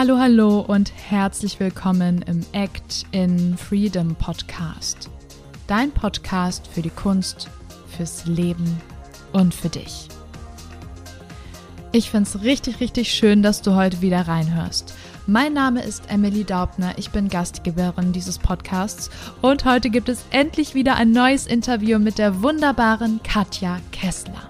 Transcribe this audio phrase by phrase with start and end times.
[0.00, 5.10] Hallo, hallo und herzlich willkommen im Act in Freedom Podcast.
[5.66, 7.50] Dein Podcast für die Kunst,
[7.96, 8.80] fürs Leben
[9.32, 10.06] und für dich.
[11.90, 14.94] Ich finde es richtig, richtig schön, dass du heute wieder reinhörst.
[15.26, 19.10] Mein Name ist Emily Daubner, ich bin Gastgeberin dieses Podcasts
[19.42, 24.46] und heute gibt es endlich wieder ein neues Interview mit der wunderbaren Katja Kessler.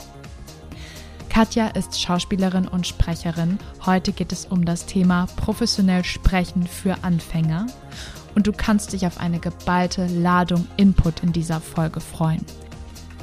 [1.38, 3.60] Katja ist Schauspielerin und Sprecherin.
[3.86, 7.68] Heute geht es um das Thema professionell sprechen für Anfänger.
[8.34, 12.44] Und du kannst dich auf eine geballte Ladung Input in dieser Folge freuen.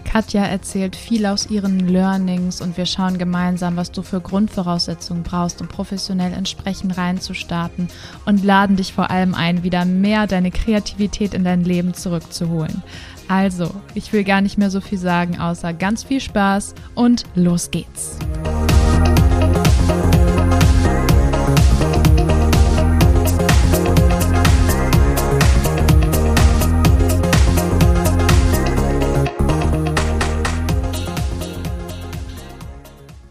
[0.06, 5.60] Katja erzählt viel aus ihren Learnings und wir schauen gemeinsam, was du für Grundvoraussetzungen brauchst,
[5.60, 7.90] um professionell ins Sprechen reinzustarten
[8.26, 12.82] und laden dich vor allem ein, wieder mehr deine Kreativität in dein Leben zurückzuholen.
[13.28, 17.72] Also, ich will gar nicht mehr so viel sagen, außer ganz viel Spaß und los
[17.72, 18.20] geht's.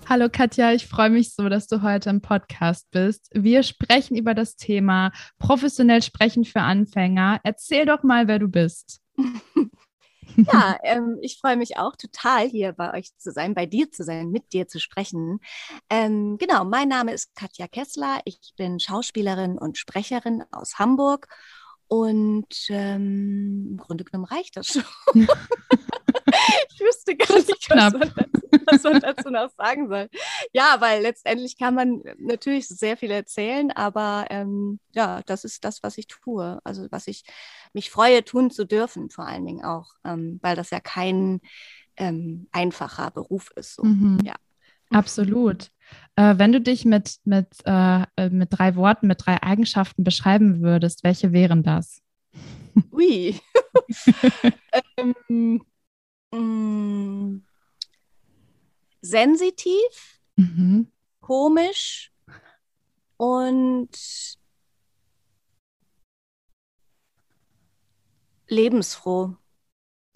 [0.09, 3.31] Hallo Katja, ich freue mich so, dass du heute im Podcast bist.
[3.33, 7.41] Wir sprechen über das Thema professionell sprechen für Anfänger.
[7.43, 9.01] Erzähl doch mal, wer du bist.
[10.37, 14.05] Ja, ähm, ich freue mich auch total, hier bei euch zu sein, bei dir zu
[14.05, 15.41] sein, mit dir zu sprechen.
[15.91, 18.21] Ähm, genau, mein Name ist Katja Kessler.
[18.25, 21.29] Ich bin Schauspielerin und Sprecherin aus Hamburg.
[21.87, 24.85] Und ähm, im Grunde genommen reicht das schon.
[26.27, 30.09] ich wüsste gar nicht, was man, dazu, was man, dazu, noch sagen soll.
[30.53, 35.83] Ja, weil letztendlich kann man natürlich sehr viel erzählen, aber ähm, ja, das ist das,
[35.83, 36.61] was ich tue.
[36.65, 37.25] Also was ich
[37.73, 41.41] mich freue, tun zu dürfen, vor allen Dingen auch, ähm, weil das ja kein
[41.97, 43.75] ähm, einfacher Beruf ist.
[43.75, 43.85] So.
[43.85, 44.19] Mhm.
[44.25, 44.35] Ja.
[44.91, 45.71] Absolut.
[46.17, 50.63] Äh, wenn du dich mit, mit, äh, äh mit drei Worten, mit drei Eigenschaften beschreiben
[50.63, 52.01] würdest, welche wären das?
[52.93, 53.41] Ui.
[54.97, 55.63] ähm,
[56.35, 57.43] mm,
[59.01, 60.89] sensitiv, mhm.
[61.21, 62.13] komisch
[63.17, 63.91] und
[68.49, 69.37] lebensfroh.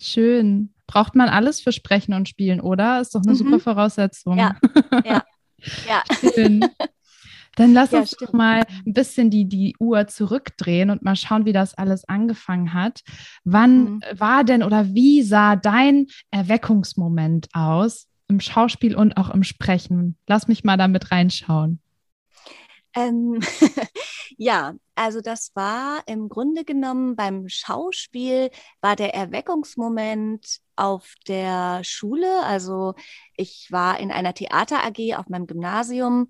[0.00, 0.74] Schön.
[0.86, 3.00] Braucht man alles für Sprechen und Spielen, oder?
[3.00, 3.36] Ist doch eine mhm.
[3.36, 4.38] super Voraussetzung.
[4.38, 4.56] Ja,
[5.04, 5.24] ja,
[5.88, 6.02] ja.
[6.32, 6.64] Schön.
[7.58, 8.28] Dann lass ja, uns stimmt.
[8.28, 12.72] doch mal ein bisschen die, die Uhr zurückdrehen und mal schauen, wie das alles angefangen
[12.72, 13.02] hat.
[13.42, 14.02] Wann mhm.
[14.12, 20.16] war denn oder wie sah dein Erweckungsmoment aus im Schauspiel und auch im Sprechen?
[20.28, 21.80] Lass mich mal damit reinschauen.
[22.94, 23.40] Ähm,
[24.36, 32.44] ja, also das war im Grunde genommen beim Schauspiel, war der Erweckungsmoment auf der Schule.
[32.44, 32.94] Also
[33.36, 36.28] ich war in einer Theater AG auf meinem Gymnasium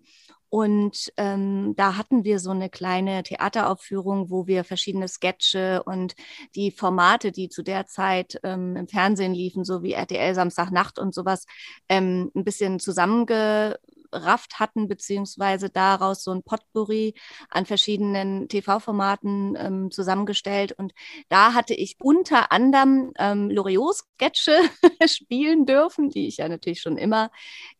[0.51, 6.15] und ähm, da hatten wir so eine kleine Theateraufführung, wo wir verschiedene Sketche und
[6.55, 11.15] die Formate, die zu der Zeit ähm, im Fernsehen liefen, so wie RTL Samstagnacht und
[11.15, 11.45] sowas,
[11.89, 17.15] ähm, ein bisschen zusammenge zusammengerafft hatten, beziehungsweise daraus so ein Potpourri
[17.51, 20.73] an verschiedenen TV-Formaten ähm, zusammengestellt.
[20.73, 20.93] Und
[21.29, 24.59] da hatte ich unter anderem ähm, Loriot-Sketche
[25.07, 27.31] spielen dürfen, die ich ja natürlich schon immer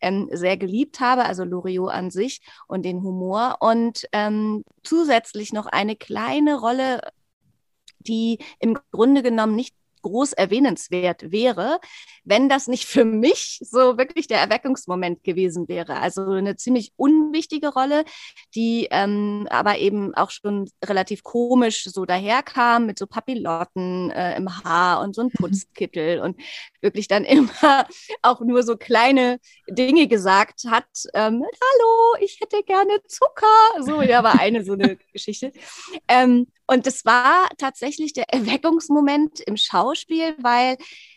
[0.01, 3.57] ähm, sehr geliebt habe, also Loriot an sich und den Humor.
[3.61, 7.01] Und ähm, zusätzlich noch eine kleine Rolle
[8.01, 11.81] die im Grunde genommen nicht groß erwähnenswert wäre,
[12.25, 15.97] wenn das nicht für mich so wirklich der Erweckungsmoment gewesen wäre.
[16.01, 18.05] Also eine ziemlich unwichtige Rolle,
[18.55, 24.65] die ähm, aber eben auch schon relativ komisch so daherkam mit so Papillotten äh, im
[24.65, 25.39] Haar und so ein mhm.
[25.39, 26.41] Putzkittel und
[26.81, 27.87] wirklich dann immer
[28.23, 29.39] auch nur so kleine
[29.69, 30.87] Dinge gesagt hat.
[31.15, 33.47] Ähm, Hallo, ich hätte gerne Zucker.
[33.81, 35.53] So, ja, war eine so eine Geschichte.
[36.09, 40.77] Ähm, und das war tatsächlich der Erweckungsmoment im Schauspiel, weil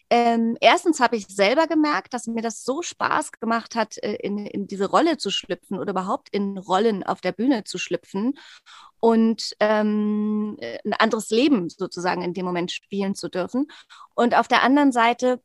[0.10, 4.46] ähm, erstens habe ich selber gemerkt, dass mir das so Spaß gemacht hat, äh, in,
[4.46, 8.34] in diese Rolle zu schlüpfen oder überhaupt in Rollen auf der Bühne zu schlüpfen
[9.00, 13.68] und ähm, ein anderes Leben sozusagen in dem Moment spielen zu dürfen.
[14.16, 15.42] Und auf der anderen Seite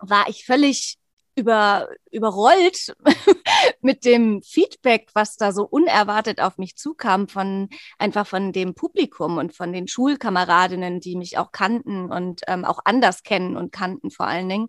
[0.00, 0.98] war ich völlig
[1.38, 2.94] über, überrollt
[3.80, 7.68] mit dem Feedback, was da so unerwartet auf mich zukam, von
[7.98, 12.80] einfach von dem Publikum und von den Schulkameradinnen, die mich auch kannten und ähm, auch
[12.84, 14.68] anders kennen und kannten vor allen Dingen.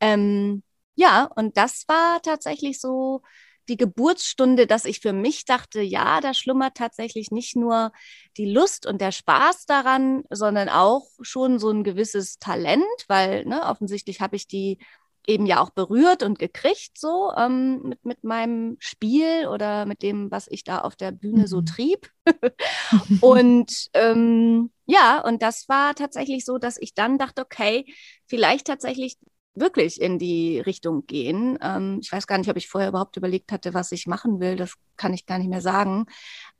[0.00, 0.62] Ähm,
[0.94, 3.22] ja, und das war tatsächlich so
[3.68, 7.92] die Geburtsstunde, dass ich für mich dachte, ja, da schlummert tatsächlich nicht nur
[8.36, 13.62] die Lust und der Spaß daran, sondern auch schon so ein gewisses Talent, weil ne,
[13.64, 14.78] offensichtlich habe ich die
[15.26, 20.30] eben ja auch berührt und gekriegt, so ähm, mit, mit meinem Spiel oder mit dem,
[20.30, 21.46] was ich da auf der Bühne mhm.
[21.46, 22.10] so trieb.
[23.20, 27.92] und ähm, ja, und das war tatsächlich so, dass ich dann dachte, okay,
[28.26, 29.16] vielleicht tatsächlich
[29.54, 31.58] wirklich in die Richtung gehen.
[31.60, 34.56] Ähm, ich weiß gar nicht, ob ich vorher überhaupt überlegt hatte, was ich machen will.
[34.56, 36.06] Das kann ich gar nicht mehr sagen.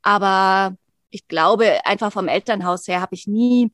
[0.02, 0.76] Aber
[1.10, 3.70] ich glaube, einfach vom Elternhaus her habe ich nie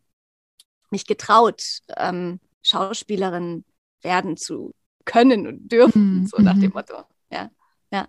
[0.91, 3.65] mich getraut, ähm, Schauspielerin
[4.03, 6.27] werden zu können und dürfen, mhm.
[6.27, 6.73] so nach dem mhm.
[6.75, 7.05] Motto.
[7.31, 7.51] Ja,
[7.91, 8.07] ja.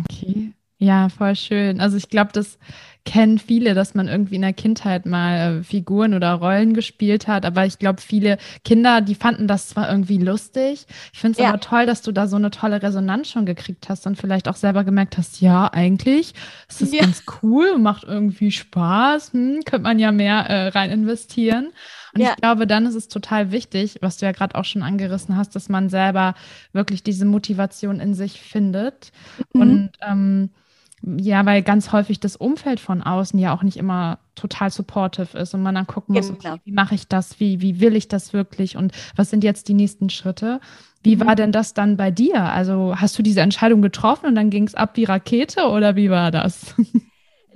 [0.00, 0.52] Okay.
[0.78, 1.80] Ja, voll schön.
[1.80, 2.58] Also ich glaube, das
[3.06, 7.46] kennen viele, dass man irgendwie in der Kindheit mal äh, Figuren oder Rollen gespielt hat.
[7.46, 10.86] Aber ich glaube, viele Kinder, die fanden das zwar irgendwie lustig.
[11.12, 11.48] Ich finde es ja.
[11.48, 14.56] aber toll, dass du da so eine tolle Resonanz schon gekriegt hast und vielleicht auch
[14.56, 16.34] selber gemerkt hast, ja, eigentlich
[16.68, 17.02] ist das ja.
[17.02, 21.68] ganz cool, macht irgendwie Spaß, hm, könnte man ja mehr äh, rein investieren.
[22.12, 22.30] Und ja.
[22.30, 25.54] ich glaube, dann ist es total wichtig, was du ja gerade auch schon angerissen hast,
[25.54, 26.34] dass man selber
[26.72, 29.12] wirklich diese Motivation in sich findet.
[29.52, 29.60] Mhm.
[29.60, 30.50] Und ähm,
[31.02, 35.54] ja, weil ganz häufig das Umfeld von außen ja auch nicht immer total supportive ist
[35.54, 38.32] und man dann gucken muss, okay, wie mache ich das, wie, wie will ich das
[38.32, 40.60] wirklich und was sind jetzt die nächsten Schritte?
[41.02, 41.26] Wie mhm.
[41.26, 42.42] war denn das dann bei dir?
[42.42, 46.10] Also hast du diese Entscheidung getroffen und dann ging es ab wie Rakete oder wie
[46.10, 46.74] war das?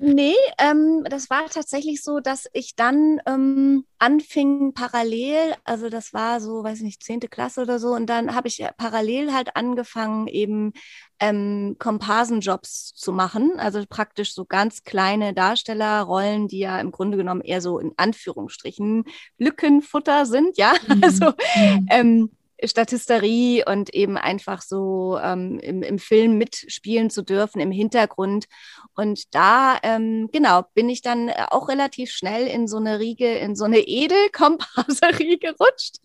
[0.03, 6.41] Nee, ähm, das war tatsächlich so, dass ich dann ähm, anfing parallel, also das war
[6.41, 10.27] so, weiß ich nicht, zehnte Klasse oder so, und dann habe ich parallel halt angefangen,
[10.27, 10.73] eben
[11.21, 17.43] ähm, Komparsenjobs zu machen, also praktisch so ganz kleine Darstellerrollen, die ja im Grunde genommen
[17.43, 19.05] eher so in Anführungsstrichen
[19.37, 21.05] Lückenfutter sind, ja, mhm.
[21.05, 21.87] also mhm.
[21.91, 22.31] ähm,
[22.65, 28.47] Statisterie und eben einfach so ähm, im, im Film mitspielen zu dürfen im Hintergrund.
[28.95, 33.57] Und da, ähm, genau, bin ich dann auch relativ schnell in so eine Riege, in
[33.57, 35.97] so eine Edelkomparserie gerutscht.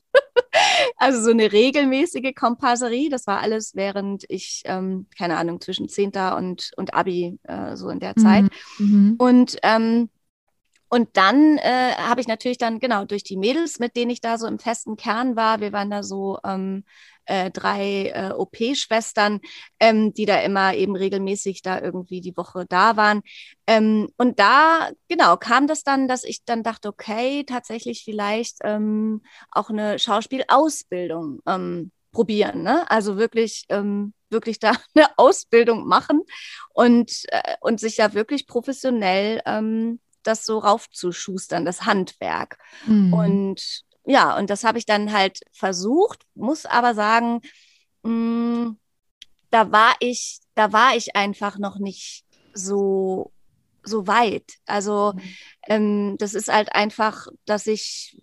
[0.97, 3.09] also so eine regelmäßige Komparserie.
[3.09, 7.89] Das war alles, während ich, ähm, keine Ahnung, zwischen Zehnter und, und Abi, äh, so
[7.89, 8.45] in der Zeit.
[8.77, 8.87] Mhm.
[8.87, 9.15] mhm.
[9.17, 10.09] Und ähm,
[10.95, 14.37] und dann äh, habe ich natürlich dann, genau, durch die Mädels, mit denen ich da
[14.37, 16.85] so im festen Kern war, wir waren da so ähm,
[17.25, 19.41] äh, drei äh, OP-Schwestern,
[19.81, 23.23] ähm, die da immer eben regelmäßig da irgendwie die Woche da waren.
[23.67, 29.21] Ähm, und da, genau, kam das dann, dass ich dann dachte, okay, tatsächlich vielleicht ähm,
[29.51, 32.63] auch eine Schauspielausbildung ähm, probieren.
[32.63, 32.89] Ne?
[32.89, 36.21] Also wirklich, ähm, wirklich da eine Ausbildung machen
[36.73, 42.57] und, äh, und sich ja wirklich professionell ähm, das so raufzuschustern, das Handwerk.
[42.85, 43.13] Mhm.
[43.13, 47.41] Und ja, und das habe ich dann halt versucht, muss aber sagen,
[48.03, 48.77] mh, mm,
[49.51, 53.31] da war ich, da war ich einfach noch nicht so
[53.87, 54.55] so weit.
[54.65, 55.21] Also mhm.
[55.67, 58.17] ähm, das ist halt einfach, dass ich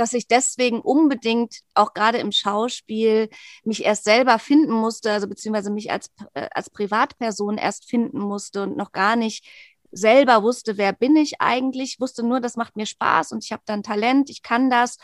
[0.00, 3.28] dass ich deswegen unbedingt auch gerade im Schauspiel
[3.64, 8.62] mich erst selber finden musste, also beziehungsweise mich als, äh, als Privatperson erst finden musste
[8.62, 9.46] und noch gar nicht
[9.92, 13.62] selber wusste, wer bin ich eigentlich, wusste nur, das macht mir Spaß und ich habe
[13.66, 14.98] dann Talent, ich kann das.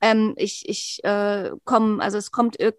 [0.00, 2.74] Ähm, ich ich äh, komme, also es kommt ir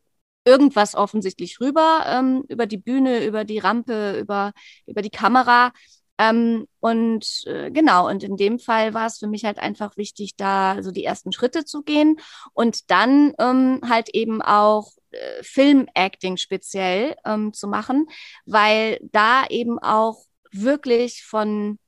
[0.48, 4.54] irgendwas offensichtlich rüber ähm, über die Bühne, über die Rampe, über,
[4.86, 5.72] über die Kamera.
[6.18, 10.36] Ähm, und äh, genau, und in dem Fall war es für mich halt einfach wichtig,
[10.38, 12.20] da so die ersten Schritte zu gehen
[12.54, 18.08] und dann ähm, halt eben auch äh, Filmacting speziell ähm, zu machen,
[18.46, 21.80] weil da eben auch wirklich von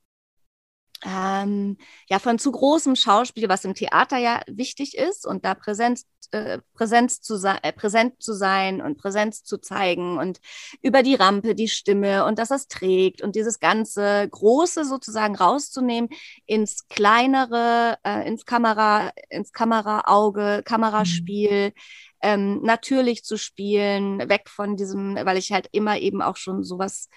[1.04, 1.76] ähm,
[2.08, 6.58] ja, von zu großem Schauspiel, was im Theater ja wichtig ist und da Präsenz, äh,
[6.74, 10.40] Präsenz zu äh, präsent zu sein und Präsenz zu zeigen und
[10.82, 16.10] über die Rampe die Stimme und dass das trägt und dieses ganze Große sozusagen rauszunehmen
[16.46, 21.68] ins kleinere, äh, ins Kamera, ins Kameraauge, Kameraspiel.
[21.68, 21.72] Mhm.
[22.20, 27.08] Ähm, natürlich zu spielen, weg von diesem, weil ich halt immer eben auch schon sowas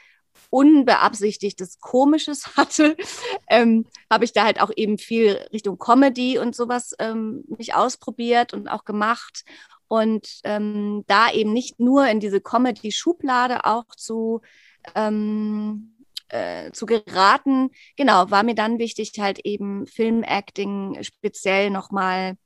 [0.49, 2.95] unbeabsichtigtes Komisches hatte,
[3.49, 8.53] ähm, habe ich da halt auch eben viel Richtung Comedy und sowas ähm, mich ausprobiert
[8.53, 9.43] und auch gemacht.
[9.87, 14.41] Und ähm, da eben nicht nur in diese Comedy-Schublade auch zu,
[14.95, 15.97] ähm,
[16.29, 22.37] äh, zu geraten, genau, war mir dann wichtig, halt eben Filmacting speziell nochmal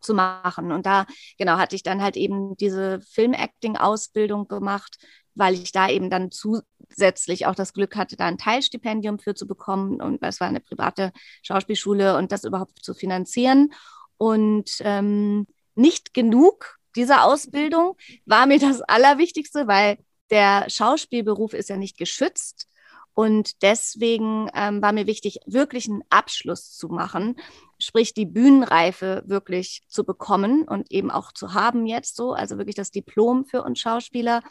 [0.00, 0.72] zu machen.
[0.72, 1.06] Und da,
[1.38, 4.98] genau, hatte ich dann halt eben diese Filmacting-Ausbildung gemacht,
[5.38, 9.46] weil ich da eben dann zusätzlich auch das Glück hatte, da ein Teilstipendium für zu
[9.46, 10.00] bekommen.
[10.02, 13.72] Und es war eine private Schauspielschule und das überhaupt zu finanzieren.
[14.16, 19.98] Und ähm, nicht genug dieser Ausbildung war mir das Allerwichtigste, weil
[20.30, 22.68] der Schauspielberuf ist ja nicht geschützt.
[23.14, 27.34] Und deswegen ähm, war mir wichtig, wirklich einen Abschluss zu machen.
[27.80, 32.74] sprich die Bühnenreife wirklich zu bekommen und eben auch zu haben jetzt so, also wirklich
[32.76, 34.42] das Diplom für uns Schauspieler.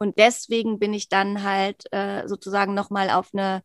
[0.00, 3.62] Und deswegen bin ich dann halt äh, sozusagen nochmal auf eine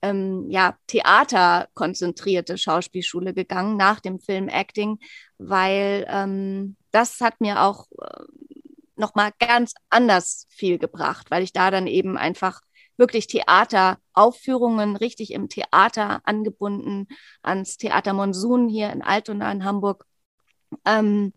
[0.00, 4.98] ähm, ja, theaterkonzentrierte Schauspielschule gegangen nach dem Film Acting,
[5.38, 8.24] weil ähm, das hat mir auch äh,
[8.94, 12.60] nochmal ganz anders viel gebracht, weil ich da dann eben einfach
[12.96, 17.08] wirklich Theateraufführungen richtig im Theater angebunden
[17.42, 20.06] ans Theater Monsun hier in Altona in Hamburg
[20.84, 21.32] ähm,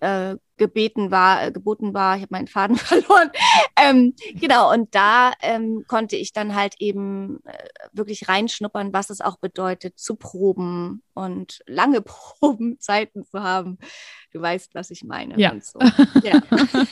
[0.00, 2.16] äh, gebeten war, äh, geboten war.
[2.16, 3.30] Ich habe meinen Faden verloren.
[3.76, 9.20] ähm, genau, und da ähm, konnte ich dann halt eben äh, wirklich reinschnuppern, was es
[9.20, 13.78] auch bedeutet, zu proben und lange Probenzeiten zu haben.
[14.32, 15.38] Du weißt, was ich meine.
[15.38, 15.54] Ja.
[15.60, 15.78] So.
[16.22, 16.40] ja.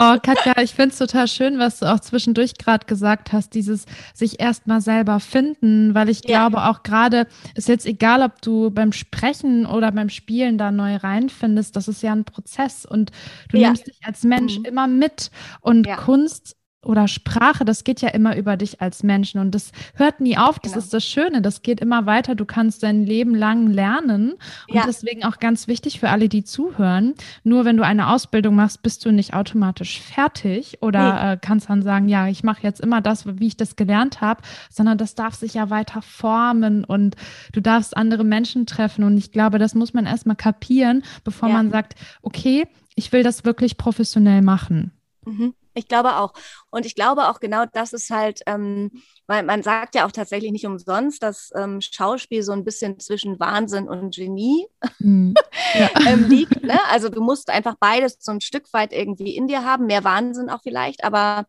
[0.00, 3.84] Oh, Katja, ich finde es total schön, was du auch zwischendurch gerade gesagt hast, dieses
[4.14, 6.48] sich erstmal selber finden, weil ich ja.
[6.48, 10.96] glaube auch gerade, ist jetzt egal, ob du beim Sprechen oder beim Spielen da neu
[10.96, 13.10] reinfindest, das ist ja ein Prozess und
[13.50, 13.68] du ja.
[13.68, 14.66] nimmst dich als Mensch mhm.
[14.66, 15.96] immer mit und ja.
[15.96, 20.38] Kunst oder Sprache, das geht ja immer über dich als Menschen und das hört nie
[20.38, 20.60] auf.
[20.60, 20.84] Das genau.
[20.84, 21.42] ist das Schöne.
[21.42, 22.36] Das geht immer weiter.
[22.36, 24.34] Du kannst dein Leben lang lernen
[24.68, 24.84] und ja.
[24.86, 27.14] deswegen auch ganz wichtig für alle, die zuhören.
[27.42, 31.32] Nur wenn du eine Ausbildung machst, bist du nicht automatisch fertig oder nee.
[31.32, 34.42] äh, kannst dann sagen, ja, ich mache jetzt immer das, wie ich das gelernt habe,
[34.70, 37.16] sondern das darf sich ja weiter formen und
[37.52, 41.56] du darfst andere Menschen treffen und ich glaube, das muss man erstmal kapieren, bevor ja.
[41.56, 44.92] man sagt, okay, ich will das wirklich professionell machen.
[45.24, 45.54] Mhm.
[45.78, 46.32] Ich glaube auch.
[46.70, 48.90] Und ich glaube auch genau, das ist halt, ähm,
[49.28, 53.38] weil man sagt ja auch tatsächlich nicht umsonst, dass ähm, Schauspiel so ein bisschen zwischen
[53.38, 54.66] Wahnsinn und Genie
[54.98, 55.34] mhm.
[55.74, 55.88] ja.
[56.06, 56.62] ähm, liegt.
[56.64, 56.78] Ne?
[56.90, 60.50] Also du musst einfach beides so ein Stück weit irgendwie in dir haben, mehr Wahnsinn
[60.50, 61.46] auch vielleicht, aber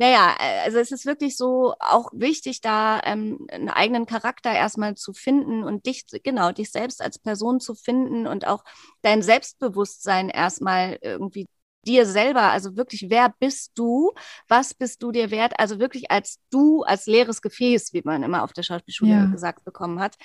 [0.00, 4.94] naja, äh, also es ist wirklich so auch wichtig, da ähm, einen eigenen Charakter erstmal
[4.94, 8.64] zu finden und dich, genau, dich selbst als Person zu finden und auch
[9.02, 11.46] dein Selbstbewusstsein erstmal irgendwie
[11.86, 14.12] dir selber, also wirklich, wer bist du,
[14.48, 18.42] was bist du dir wert, also wirklich als du, als leeres Gefäß, wie man immer
[18.42, 19.24] auf der Schauspielschule ja.
[19.26, 20.16] gesagt bekommen hat.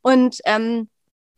[0.00, 0.88] Und ähm,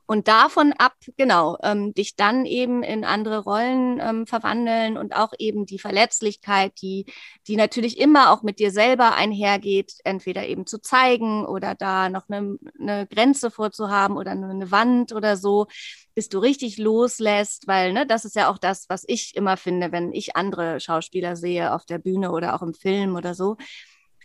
[0.06, 5.32] und davon ab, genau, ähm, dich dann eben in andere Rollen ähm, verwandeln und auch
[5.38, 7.06] eben die Verletzlichkeit, die,
[7.46, 12.28] die natürlich immer auch mit dir selber einhergeht, entweder eben zu zeigen oder da noch
[12.28, 15.68] eine, eine Grenze vorzuhaben oder eine Wand oder so,
[16.14, 19.90] bis du richtig loslässt, weil ne, das ist ja auch das, was ich immer finde,
[19.90, 23.56] wenn ich andere Schauspieler sehe auf der Bühne oder auch im Film oder so,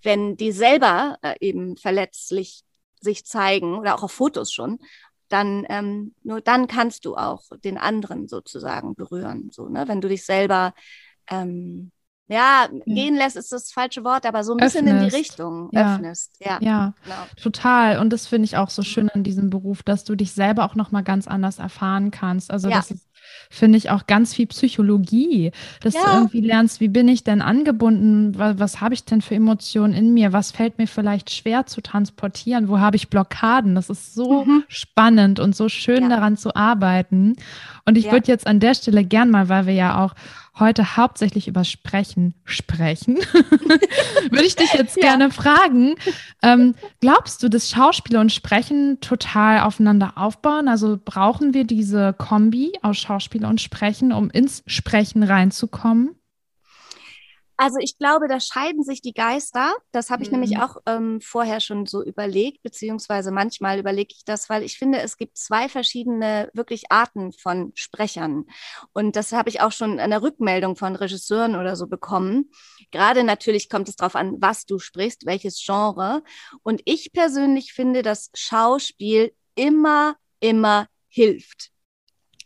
[0.03, 2.63] wenn die selber äh, eben verletzlich
[3.01, 4.79] sich zeigen oder auch auf Fotos schon
[5.29, 9.49] dann ähm, nur dann kannst du auch den anderen sozusagen berühren.
[9.51, 9.87] So, ne?
[9.87, 10.73] Wenn du dich selber
[11.29, 11.91] ähm,
[12.29, 12.83] ja, hm.
[12.85, 15.03] gehen lässt ist das falsche Wort, aber so ein bisschen öffnest.
[15.03, 15.95] in die Richtung ja.
[15.95, 16.35] öffnest.
[16.39, 17.15] Ja, ja genau.
[17.41, 17.97] total.
[17.97, 20.75] Und das finde ich auch so schön an diesem Beruf, dass du dich selber auch
[20.75, 22.51] nochmal ganz anders erfahren kannst.
[22.51, 22.77] Also ja.
[22.77, 23.08] das ist
[23.51, 25.51] finde ich auch ganz viel Psychologie,
[25.81, 26.01] dass ja.
[26.03, 29.93] du irgendwie lernst, wie bin ich denn angebunden, was, was habe ich denn für Emotionen
[29.93, 33.73] in mir, was fällt mir vielleicht schwer zu transportieren, wo habe ich Blockaden.
[33.73, 34.63] Das ist so mhm.
[34.67, 36.09] spannend und so schön ja.
[36.09, 37.35] daran zu arbeiten.
[37.85, 38.11] Und ich ja.
[38.11, 40.13] würde jetzt an der Stelle gern mal, weil wir ja auch
[40.59, 43.17] heute hauptsächlich über Sprechen sprechen,
[44.29, 45.09] würde ich dich jetzt ja.
[45.09, 45.95] gerne fragen,
[46.43, 50.67] ähm, glaubst du, dass Schauspieler und Sprechen total aufeinander aufbauen?
[50.67, 56.18] Also brauchen wir diese Kombi aus Schauspieler und Sprechen, um ins Sprechen reinzukommen?
[57.61, 59.75] Also ich glaube, da scheiden sich die Geister.
[59.91, 60.39] Das habe ich mhm.
[60.39, 64.99] nämlich auch ähm, vorher schon so überlegt, beziehungsweise manchmal überlege ich das, weil ich finde,
[65.01, 68.45] es gibt zwei verschiedene wirklich Arten von Sprechern.
[68.93, 72.49] Und das habe ich auch schon in der Rückmeldung von Regisseuren oder so bekommen.
[72.91, 76.23] Gerade natürlich kommt es darauf an, was du sprichst, welches Genre.
[76.63, 81.71] Und ich persönlich finde, dass Schauspiel immer, immer hilft.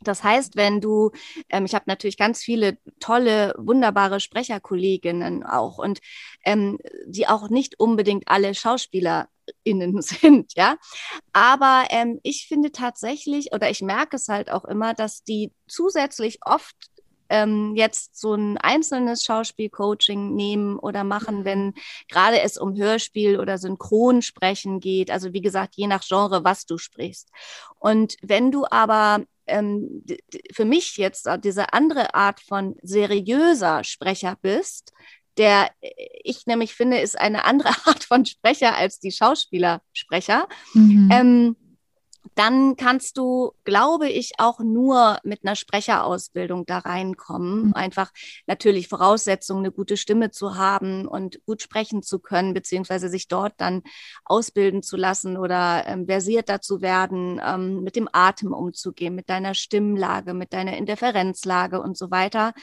[0.07, 1.12] Das heißt, wenn du,
[1.50, 6.00] ähm, ich habe natürlich ganz viele tolle, wunderbare Sprecherkolleginnen auch und
[6.45, 9.29] ähm, die auch nicht unbedingt alle SchauspielerInnen
[10.01, 10.77] sind, ja.
[11.33, 16.39] Aber ähm, ich finde tatsächlich, oder ich merke es halt auch immer, dass die zusätzlich
[16.45, 16.75] oft
[17.33, 21.74] ähm, jetzt so ein einzelnes Schauspielcoaching nehmen oder machen, wenn
[22.07, 25.10] gerade es um Hörspiel oder Synchronsprechen geht.
[25.10, 27.29] Also wie gesagt, je nach Genre, was du sprichst.
[27.79, 30.03] Und wenn du aber ähm,
[30.53, 34.93] für mich jetzt diese andere Art von seriöser Sprecher bist,
[35.38, 35.89] der äh,
[36.23, 40.47] ich nämlich finde, ist eine andere Art von Sprecher als die Schauspielersprecher.
[40.73, 41.09] Mhm.
[41.12, 41.55] Ähm,
[42.36, 47.68] dann kannst du, glaube ich, auch nur mit einer Sprecherausbildung da reinkommen.
[47.68, 47.74] Mhm.
[47.74, 48.12] Einfach
[48.48, 53.53] natürlich Voraussetzung, eine gute Stimme zu haben und gut sprechen zu können, beziehungsweise sich dort
[53.58, 53.84] dann
[54.25, 59.53] ausbilden zu lassen oder ähm, versierter zu werden, ähm, mit dem Atem umzugehen, mit deiner
[59.53, 62.53] Stimmlage, mit deiner Interferenzlage und so weiter.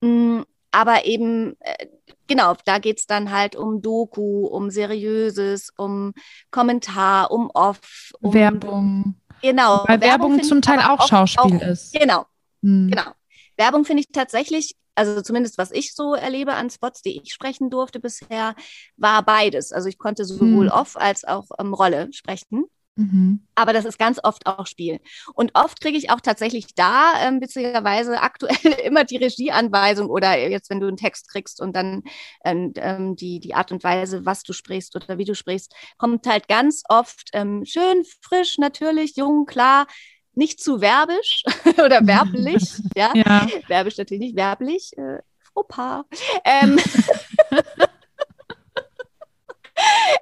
[0.00, 1.86] Mhm aber eben, äh,
[2.26, 6.12] genau, da geht es dann halt um Doku, um Seriöses, um
[6.50, 8.12] Kommentar, um Off.
[8.20, 9.14] Um, Werbung.
[9.42, 9.84] Genau.
[9.86, 11.92] Weil Werbung, Werbung zum Teil auch Schauspiel auch, ist.
[11.92, 12.26] Genau.
[12.62, 12.90] Hm.
[12.90, 13.12] Genau.
[13.56, 17.70] Werbung finde ich tatsächlich, also zumindest was ich so erlebe an Spots, die ich sprechen
[17.70, 18.54] durfte bisher,
[18.96, 19.72] war beides.
[19.72, 20.72] Also ich konnte sowohl hm.
[20.72, 22.64] Off als auch ähm, Rolle sprechen.
[22.96, 23.46] Mhm.
[23.54, 25.00] Aber das ist ganz oft auch Spiel.
[25.34, 30.70] Und oft kriege ich auch tatsächlich da, ähm, beziehungsweise aktuell immer die Regieanweisung oder jetzt,
[30.70, 32.02] wenn du einen Text kriegst und dann
[32.44, 36.26] ähm, ähm, die, die Art und Weise, was du sprichst oder wie du sprichst, kommt
[36.26, 39.86] halt ganz oft ähm, schön, frisch, natürlich, jung, klar,
[40.32, 41.44] nicht zu werbisch
[41.84, 42.64] oder werblich.
[42.96, 43.12] ja?
[43.14, 43.46] ja.
[43.68, 44.92] Werbisch natürlich nicht, werblich.
[44.96, 45.18] Äh,
[45.54, 46.04] Opa.
[46.44, 46.78] Ähm,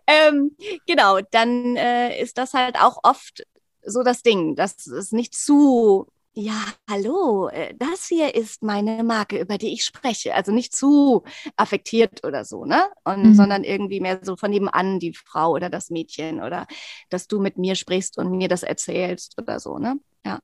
[0.29, 0.57] ähm,
[0.87, 3.45] genau, dann äh, ist das halt auch oft
[3.87, 9.39] so das Ding, dass es nicht zu, ja, hallo, äh, das hier ist meine Marke,
[9.39, 10.35] über die ich spreche.
[10.35, 11.23] Also nicht zu
[11.57, 12.85] affektiert oder so, ne?
[13.05, 13.35] Und, mhm.
[13.35, 16.67] Sondern irgendwie mehr so von nebenan die Frau oder das Mädchen oder
[17.11, 20.01] dass du mit mir sprichst und mir das erzählst oder so, ne?
[20.25, 20.41] Ja.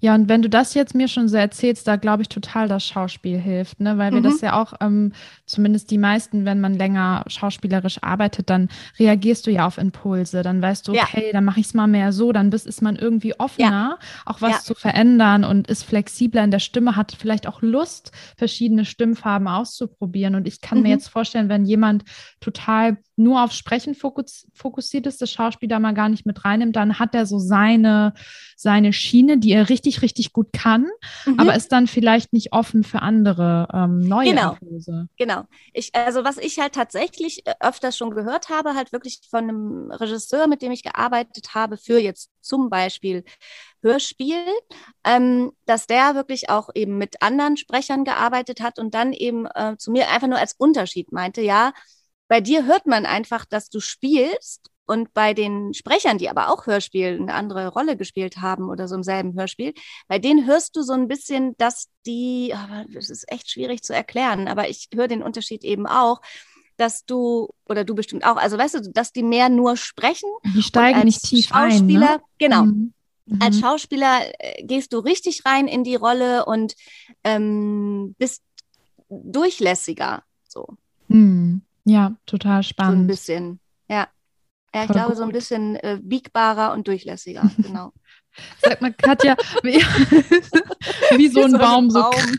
[0.00, 2.86] Ja, und wenn du das jetzt mir schon so erzählst, da glaube ich total, dass
[2.86, 3.98] Schauspiel hilft, ne?
[3.98, 4.24] weil wir mhm.
[4.24, 5.12] das ja auch, ähm,
[5.44, 10.42] zumindest die meisten, wenn man länger schauspielerisch arbeitet, dann reagierst du ja auf Impulse.
[10.42, 11.32] Dann weißt du, okay, ja.
[11.32, 14.22] dann mache ich es mal mehr so, dann bist, ist man irgendwie offener, ja.
[14.24, 14.58] auch was ja.
[14.60, 20.34] zu verändern und ist flexibler in der Stimme, hat vielleicht auch Lust, verschiedene Stimmfarben auszuprobieren.
[20.34, 20.84] Und ich kann mhm.
[20.84, 22.04] mir jetzt vorstellen, wenn jemand
[22.40, 26.74] total nur auf Sprechen fokus fokussiert ist, das Schauspiel da mal gar nicht mit reinnimmt,
[26.74, 28.14] dann hat er so seine,
[28.56, 30.86] seine Schiene, die er richtig, richtig gut kann,
[31.26, 31.38] mhm.
[31.38, 34.52] aber ist dann vielleicht nicht offen für andere ähm, neue genau.
[34.60, 35.08] Impulse.
[35.16, 35.44] Genau.
[35.72, 39.90] Ich, also was ich halt tatsächlich äh, öfters schon gehört habe, halt wirklich von einem
[39.90, 43.24] Regisseur, mit dem ich gearbeitet habe, für jetzt zum Beispiel
[43.82, 44.44] Hörspiel,
[45.04, 49.76] ähm, dass der wirklich auch eben mit anderen Sprechern gearbeitet hat und dann eben äh,
[49.78, 51.72] zu mir einfach nur als Unterschied meinte, ja,
[52.30, 56.64] bei dir hört man einfach, dass du spielst und bei den Sprechern, die aber auch
[56.64, 59.74] Hörspiel eine andere Rolle gespielt haben oder so im selben Hörspiel,
[60.06, 63.92] bei denen hörst du so ein bisschen, dass die, oh, das ist echt schwierig zu
[63.96, 66.20] erklären, aber ich höre den Unterschied eben auch,
[66.76, 70.30] dass du, oder du bestimmt auch, also weißt du, dass die mehr nur sprechen.
[70.54, 72.16] Die steigen nicht tief Schauspieler, ein.
[72.16, 72.22] Ne?
[72.38, 72.62] Genau.
[72.62, 72.94] Mhm.
[73.40, 73.60] Als mhm.
[73.60, 76.76] Schauspieler äh, gehst du richtig rein in die Rolle und
[77.24, 78.44] ähm, bist
[79.08, 80.22] durchlässiger.
[80.48, 80.68] So.
[81.08, 81.62] Mhm.
[81.90, 82.94] Ja, total spannend.
[82.94, 84.06] So ein bisschen, ja.
[84.72, 85.16] Ja, ich Voll glaube, gut.
[85.16, 87.92] so ein bisschen äh, biegbarer und durchlässiger, genau.
[88.62, 89.74] Sag mal, Katja, wie,
[91.16, 91.90] wie so ein so Baum.
[91.90, 92.00] So.
[92.00, 92.38] Baum.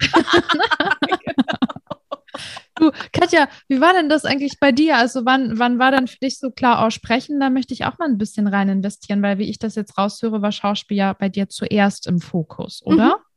[2.76, 4.96] Du, Katja, wie war denn das eigentlich bei dir?
[4.96, 7.42] Also wann, wann war dann für dich so klar aussprechen?
[7.42, 10.42] Da möchte ich auch mal ein bisschen rein investieren, weil wie ich das jetzt raushöre,
[10.42, 13.18] war Schauspiel ja bei dir zuerst im Fokus, oder?
[13.18, 13.31] Mhm.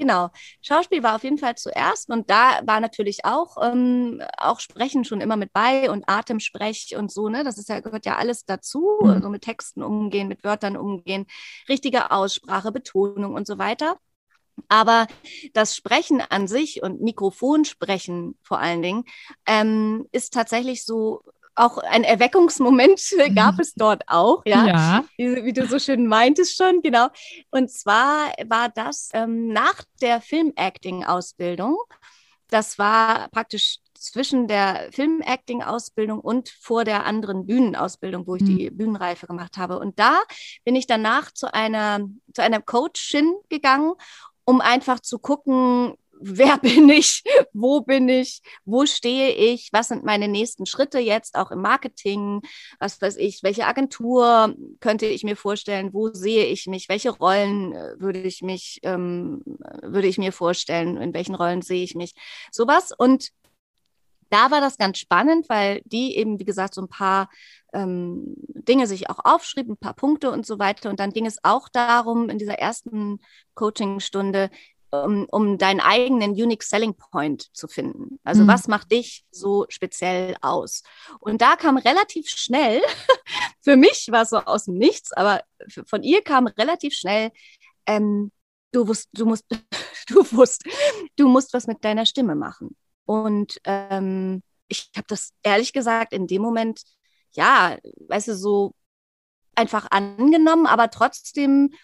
[0.00, 0.30] Genau.
[0.62, 5.20] Schauspiel war auf jeden Fall zuerst und da war natürlich auch, ähm, auch Sprechen schon
[5.20, 7.44] immer mit bei und Atemsprech und so, ne?
[7.44, 9.10] Das ist ja, gehört ja alles dazu, mhm.
[9.10, 11.26] also mit Texten umgehen, mit Wörtern umgehen,
[11.68, 13.98] richtige Aussprache, Betonung und so weiter.
[14.68, 15.06] Aber
[15.52, 19.04] das Sprechen an sich und Mikrofonsprechen vor allen Dingen
[19.46, 21.20] ähm, ist tatsächlich so
[21.60, 23.00] auch ein Erweckungsmoment
[23.34, 25.04] gab es dort auch, ja, ja.
[25.16, 27.08] Wie, wie, du so schön meintest schon, genau.
[27.50, 31.76] Und zwar war das ähm, nach der Filmacting-Ausbildung.
[32.48, 38.56] Das war praktisch zwischen der Filmacting-Ausbildung und vor der anderen Bühnenausbildung, wo ich mhm.
[38.56, 39.78] die Bühnenreife gemacht habe.
[39.78, 40.20] Und da
[40.64, 42.00] bin ich danach zu einer,
[42.32, 43.92] zu einer Coachin gegangen,
[44.44, 50.04] um einfach zu gucken, wer bin ich, wo bin ich, wo stehe ich, was sind
[50.04, 52.42] meine nächsten Schritte jetzt auch im Marketing,
[52.78, 57.72] was weiß ich, welche Agentur könnte ich mir vorstellen, wo sehe ich mich, welche Rollen
[57.72, 59.42] äh, würde ich mich, ähm,
[59.82, 62.14] würde ich mir vorstellen, in welchen Rollen sehe ich mich,
[62.52, 62.92] sowas.
[62.96, 63.30] Und
[64.30, 67.28] da war das ganz spannend, weil die eben, wie gesagt, so ein paar
[67.72, 70.88] ähm, Dinge sich auch aufschrieb, ein paar Punkte und so weiter.
[70.88, 73.18] Und dann ging es auch darum, in dieser ersten
[73.54, 74.50] Coachingstunde
[74.90, 78.18] um, um deinen eigenen Unique Selling Point zu finden.
[78.24, 78.48] Also mhm.
[78.48, 80.82] was macht dich so speziell aus?
[81.20, 82.82] Und da kam relativ schnell,
[83.62, 85.42] für mich war es so aus dem Nichts, aber
[85.86, 87.30] von ihr kam relativ schnell,
[87.86, 88.32] ähm,
[88.72, 89.44] du wusst, du musst,
[90.08, 90.64] du wusst,
[91.16, 92.76] du musst was mit deiner Stimme machen.
[93.04, 96.82] Und ähm, ich habe das ehrlich gesagt in dem Moment,
[97.32, 98.74] ja, weißt du, so
[99.54, 101.74] einfach angenommen, aber trotzdem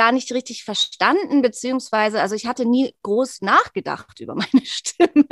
[0.00, 5.26] gar nicht richtig verstanden, beziehungsweise, also ich hatte nie groß nachgedacht über meine Stimme.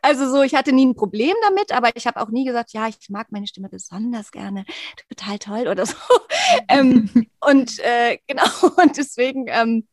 [0.00, 2.88] Also so, ich hatte nie ein Problem damit, aber ich habe auch nie gesagt, ja,
[2.88, 4.64] ich mag meine Stimme besonders gerne,
[5.10, 5.96] total toll oder so.
[6.70, 8.44] ähm, und äh, genau,
[8.82, 9.86] und deswegen, ähm,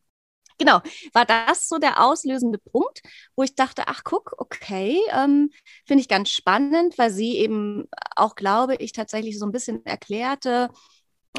[0.57, 0.79] genau,
[1.11, 3.01] war das so der auslösende Punkt,
[3.35, 5.51] wo ich dachte, ach guck, okay, ähm,
[5.85, 10.69] finde ich ganz spannend, weil sie eben auch, glaube ich, tatsächlich so ein bisschen erklärte,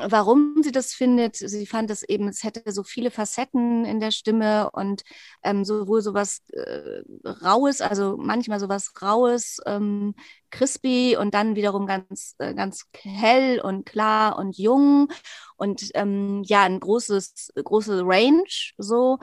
[0.08, 1.36] warum sie das findet.
[1.36, 5.02] Sie fand es eben, es hätte so viele Facetten in der Stimme und
[5.42, 10.14] ähm, sowohl sowas äh, Raues, also manchmal sowas Raues, ähm,
[10.50, 15.08] crispy und dann wiederum ganz, äh, ganz hell und klar und jung
[15.56, 18.44] und ähm, ja, ein großes, große Range
[18.78, 19.18] so.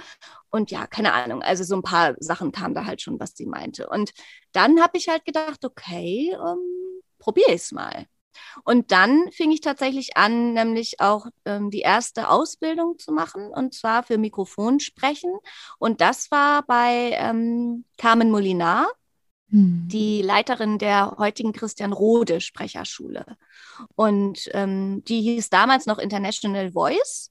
[0.50, 3.46] Und ja, keine Ahnung, also so ein paar Sachen kamen da halt schon, was sie
[3.46, 3.90] meinte.
[3.90, 4.14] Und
[4.52, 8.06] dann habe ich halt gedacht, okay, ähm, probiere ich es mal.
[8.64, 13.74] Und dann fing ich tatsächlich an, nämlich auch ähm, die erste Ausbildung zu machen, und
[13.74, 15.32] zwar für Mikrofonsprechen.
[15.80, 18.88] Und das war bei ähm, Carmen Molinar,
[19.50, 19.88] hm.
[19.88, 23.38] die Leiterin der heutigen Christian Rode Sprecherschule.
[23.96, 27.30] Und ähm, die hieß damals noch International Voice.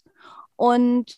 [0.57, 1.17] Und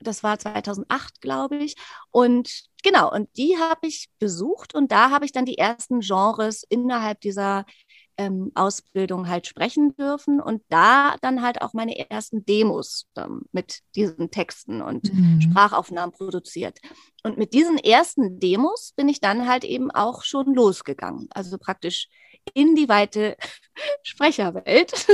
[0.00, 1.76] das war 2008, glaube ich.
[2.10, 6.64] Und genau, und die habe ich besucht und da habe ich dann die ersten Genres
[6.68, 7.64] innerhalb dieser
[8.16, 13.80] ähm, Ausbildung halt sprechen dürfen und da dann halt auch meine ersten Demos ähm, mit
[13.94, 15.40] diesen Texten und mhm.
[15.40, 16.78] Sprachaufnahmen produziert.
[17.22, 21.28] Und mit diesen ersten Demos bin ich dann halt eben auch schon losgegangen.
[21.30, 22.08] Also praktisch
[22.54, 23.36] in die weite
[24.02, 25.06] Sprecherwelt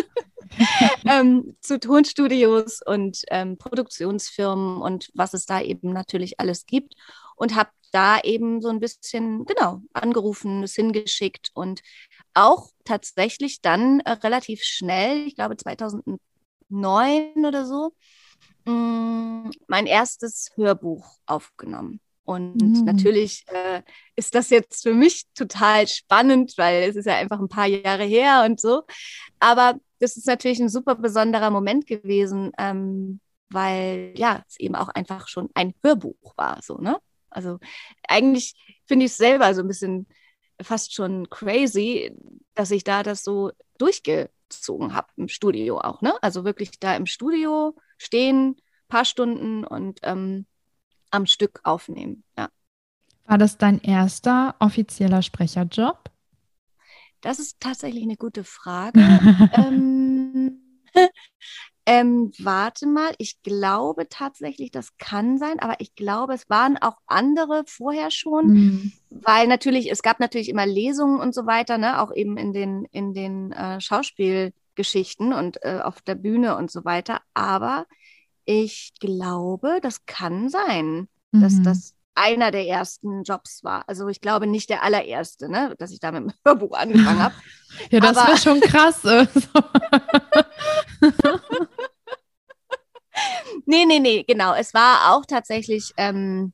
[1.06, 6.94] ähm, zu Tonstudios und ähm, Produktionsfirmen und was es da eben natürlich alles gibt
[7.37, 11.80] und habe da eben so ein bisschen, genau, angerufen, es hingeschickt und
[12.38, 16.18] auch tatsächlich dann äh, relativ schnell, ich glaube 2009
[17.44, 17.92] oder so,
[18.64, 22.01] mh, mm, mein erstes Hörbuch aufgenommen.
[22.24, 22.85] Und mhm.
[22.85, 23.83] natürlich äh,
[24.14, 28.05] ist das jetzt für mich total spannend, weil es ist ja einfach ein paar Jahre
[28.05, 28.83] her und so.
[29.40, 34.90] Aber das ist natürlich ein super besonderer Moment gewesen, ähm, weil ja, es eben auch
[34.90, 36.98] einfach schon ein Hörbuch war, so, ne?
[37.31, 37.59] Also
[38.07, 38.55] eigentlich
[38.87, 40.07] finde ich es selber so ein bisschen
[40.60, 42.12] fast schon crazy,
[42.54, 46.00] dass ich da das so durchgezogen habe im Studio auch.
[46.02, 46.14] Ne?
[46.22, 48.56] Also wirklich da im Studio stehen,
[48.88, 50.46] paar Stunden und ähm,
[51.10, 52.24] am Stück aufnehmen.
[52.36, 52.48] Ja.
[53.24, 56.10] War das dein erster offizieller Sprecherjob?
[57.20, 59.00] Das ist tatsächlich eine gute Frage.
[59.54, 60.62] ähm,
[61.90, 66.98] ähm, warte mal, ich glaube tatsächlich, das kann sein, aber ich glaube, es waren auch
[67.07, 68.92] andere vorher schon, mhm.
[69.09, 72.85] weil natürlich, es gab natürlich immer Lesungen und so weiter, ne, auch eben in den,
[72.92, 77.22] in den äh, Schauspielgeschichten und äh, auf der Bühne und so weiter.
[77.33, 77.87] Aber
[78.44, 81.40] ich glaube, das kann sein, mhm.
[81.40, 83.85] dass das einer der ersten Jobs war.
[83.88, 87.35] Also ich glaube nicht der allererste, ne, dass ich da mit dem Hörbuch angefangen habe.
[87.90, 89.03] Ja, das wäre schon krass.
[93.66, 94.54] nee, nee, nee, genau.
[94.54, 96.52] Es war auch tatsächlich ähm,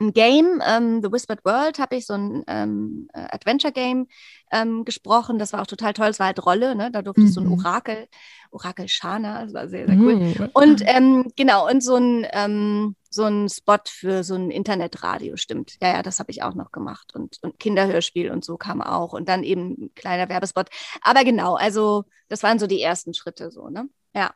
[0.00, 4.06] ein Game, ähm, The Whispered World, habe ich so ein ähm, äh, Adventure-Game
[4.50, 5.38] ähm, gesprochen.
[5.38, 6.08] Das war auch total toll.
[6.08, 6.90] Es war halt Rolle, ne?
[6.90, 7.26] Da durfte mhm.
[7.26, 7.52] ich so ein mhm.
[7.52, 8.08] Orakel,
[8.50, 10.16] Orakel Shana, das war sehr, sehr cool.
[10.16, 10.50] Mhm.
[10.54, 15.76] Und ähm, genau, und so ein, ähm, so ein Spot für so ein Internetradio, stimmt.
[15.82, 17.14] Ja, ja, das habe ich auch noch gemacht.
[17.14, 19.12] Und, und Kinderhörspiel und so kam auch.
[19.12, 20.68] Und dann eben ein kleiner Werbespot.
[21.02, 23.88] Aber genau, also das waren so die ersten Schritte so, ne?
[24.14, 24.32] Ja.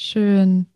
[0.00, 0.66] Schön.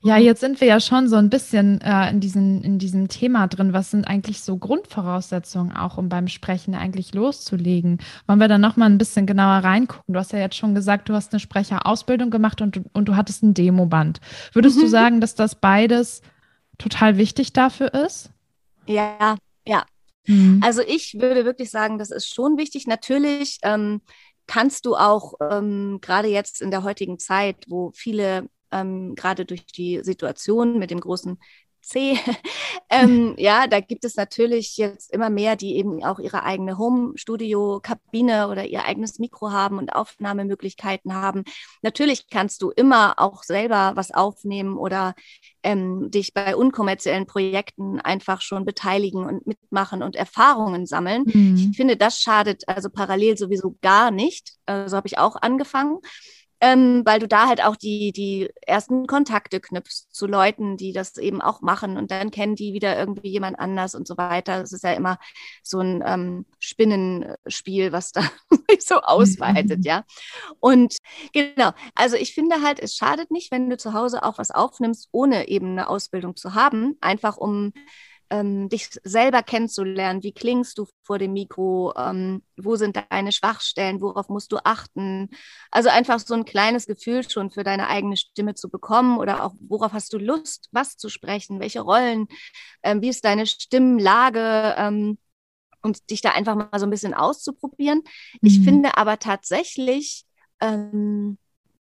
[0.00, 3.46] Ja, jetzt sind wir ja schon so ein bisschen äh, in, diesen, in diesem Thema
[3.46, 3.74] drin.
[3.74, 7.98] Was sind eigentlich so Grundvoraussetzungen auch, um beim Sprechen eigentlich loszulegen?
[8.26, 10.14] Wollen wir da nochmal ein bisschen genauer reingucken?
[10.14, 13.42] Du hast ja jetzt schon gesagt, du hast eine Sprecherausbildung gemacht und, und du hattest
[13.42, 14.18] ein Demoband.
[14.54, 14.80] Würdest mhm.
[14.80, 16.22] du sagen, dass das beides
[16.78, 18.30] total wichtig dafür ist?
[18.86, 19.84] Ja, ja.
[20.26, 20.62] Mhm.
[20.64, 22.86] Also ich würde wirklich sagen, das ist schon wichtig.
[22.86, 24.00] Natürlich ähm,
[24.46, 29.66] kannst du auch ähm, gerade jetzt in der heutigen Zeit, wo viele ähm, gerade durch
[29.66, 31.38] die Situation mit dem großen
[31.82, 32.18] C.
[32.90, 38.48] ähm, ja, da gibt es natürlich jetzt immer mehr, die eben auch ihre eigene Home-Studio-Kabine
[38.48, 41.44] oder ihr eigenes Mikro haben und Aufnahmemöglichkeiten haben.
[41.82, 45.14] Natürlich kannst du immer auch selber was aufnehmen oder
[45.62, 51.24] ähm, dich bei unkommerziellen Projekten einfach schon beteiligen und mitmachen und Erfahrungen sammeln.
[51.26, 51.70] Mhm.
[51.70, 54.52] Ich finde, das schadet also parallel sowieso gar nicht.
[54.66, 55.98] Äh, so habe ich auch angefangen.
[56.60, 61.16] Ähm, weil du da halt auch die, die ersten Kontakte knüpfst zu Leuten, die das
[61.16, 64.62] eben auch machen und dann kennen die wieder irgendwie jemand anders und so weiter.
[64.62, 65.18] Es ist ja immer
[65.62, 68.22] so ein ähm, Spinnenspiel, was da
[68.68, 70.04] sich so ausweitet, ja.
[70.60, 70.96] Und
[71.32, 75.08] genau, also ich finde halt, es schadet nicht, wenn du zu Hause auch was aufnimmst,
[75.12, 77.72] ohne eben eine Ausbildung zu haben, einfach um
[78.30, 80.22] ähm, dich selber kennenzulernen.
[80.22, 81.92] Wie klingst du vor dem Mikro?
[81.96, 84.00] Ähm, wo sind deine Schwachstellen?
[84.00, 85.28] Worauf musst du achten?
[85.70, 89.54] Also einfach so ein kleines Gefühl schon für deine eigene Stimme zu bekommen oder auch
[89.60, 91.60] worauf hast du Lust, was zu sprechen?
[91.60, 92.28] Welche Rollen?
[92.82, 94.74] Ähm, wie ist deine Stimmlage?
[94.78, 95.18] Ähm,
[95.82, 97.98] und dich da einfach mal so ein bisschen auszuprobieren.
[97.98, 98.38] Mhm.
[98.42, 100.24] Ich finde aber tatsächlich
[100.60, 101.38] ähm,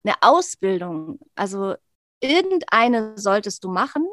[0.05, 1.75] eine Ausbildung, also
[2.21, 4.07] irgendeine solltest du machen.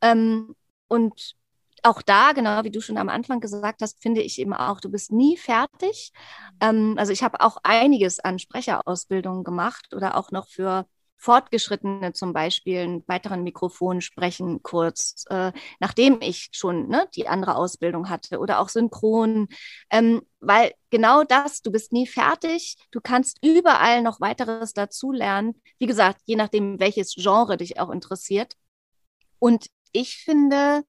[0.00, 0.54] Ähm,
[0.88, 1.36] und
[1.82, 4.90] auch da, genau wie du schon am Anfang gesagt hast, finde ich eben auch, du
[4.90, 6.12] bist nie fertig.
[6.60, 10.86] Ähm, also ich habe auch einiges an Sprecherausbildungen gemacht oder auch noch für
[11.18, 17.56] Fortgeschrittene zum Beispiel einen weiteren Mikrofon sprechen kurz, äh, nachdem ich schon ne, die andere
[17.56, 19.48] Ausbildung hatte oder auch synchron,
[19.90, 25.60] ähm, weil genau das, du bist nie fertig, du kannst überall noch weiteres dazulernen.
[25.78, 28.54] Wie gesagt, je nachdem, welches Genre dich auch interessiert.
[29.38, 30.84] Und ich finde,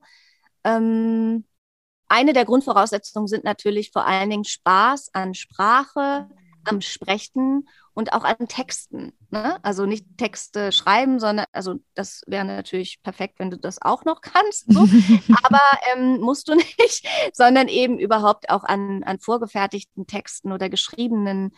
[0.64, 1.46] ähm,
[2.10, 6.30] eine der Grundvoraussetzungen sind natürlich vor allen Dingen Spaß an Sprache,
[6.64, 9.14] am Sprechen und auch an Texten.
[9.32, 9.58] Ne?
[9.64, 14.22] Also nicht Texte schreiben, sondern, also das wäre natürlich perfekt, wenn du das auch noch
[14.22, 14.82] kannst, so.
[15.44, 15.62] aber
[15.94, 21.56] ähm, musst du nicht, sondern eben überhaupt auch an, an vorgefertigten Texten oder geschriebenen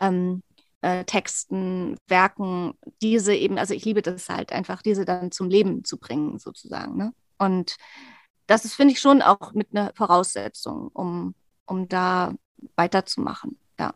[0.00, 0.42] ähm,
[0.80, 5.84] äh, Texten, Werken, diese eben, also ich liebe das halt einfach, diese dann zum Leben
[5.84, 6.96] zu bringen, sozusagen.
[6.96, 7.12] Ne?
[7.38, 7.76] Und
[8.46, 11.34] das ist, finde ich, schon auch mit einer Voraussetzung, um,
[11.66, 12.34] um da
[12.76, 13.58] weiterzumachen.
[13.78, 13.94] Ja.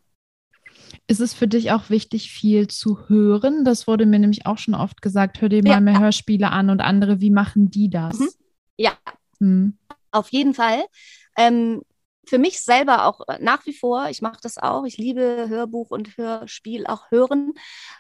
[1.06, 3.64] Ist es für dich auch wichtig, viel zu hören?
[3.64, 5.40] Das wurde mir nämlich auch schon oft gesagt.
[5.40, 5.80] Hör dir mal ja.
[5.80, 8.18] mehr Hörspiele an und andere, wie machen die das?
[8.18, 8.28] Mhm.
[8.76, 8.92] Ja,
[9.38, 9.78] mhm.
[10.11, 10.85] auf jeden Fall.
[11.37, 11.82] Ähm,
[12.28, 16.16] für mich selber auch nach wie vor, ich mache das auch, ich liebe Hörbuch und
[16.16, 17.52] Hörspiel auch hören,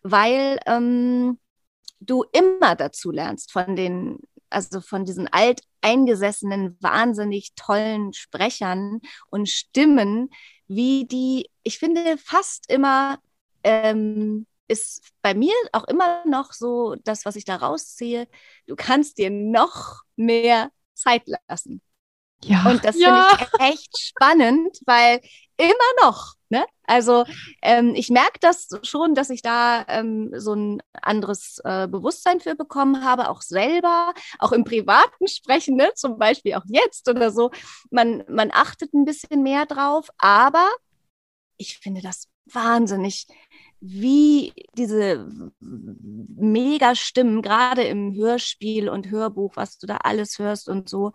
[0.02, 1.38] weil ähm,
[2.00, 4.18] du immer dazu lernst von den
[4.50, 10.30] also von diesen alteingesessenen, wahnsinnig tollen Sprechern und Stimmen,
[10.68, 13.18] wie die, ich finde, fast immer
[13.64, 18.28] ähm, ist bei mir auch immer noch so das, was ich da rausziehe.
[18.66, 21.82] Du kannst dir noch mehr Zeit lassen.
[22.46, 23.28] Ja, und das ja.
[23.28, 25.20] finde ich echt spannend, weil
[25.56, 26.64] immer noch, ne?
[26.84, 27.24] Also
[27.62, 32.54] ähm, ich merke das schon, dass ich da ähm, so ein anderes äh, Bewusstsein für
[32.54, 35.90] bekommen habe, auch selber, auch im privaten Sprechen, ne?
[35.94, 37.50] zum Beispiel auch jetzt oder so.
[37.90, 40.68] Man, man achtet ein bisschen mehr drauf, aber
[41.56, 43.26] ich finde das wahnsinnig,
[43.80, 45.28] wie diese
[45.60, 51.12] Mega-Stimmen, gerade im Hörspiel und Hörbuch, was du da alles hörst und so,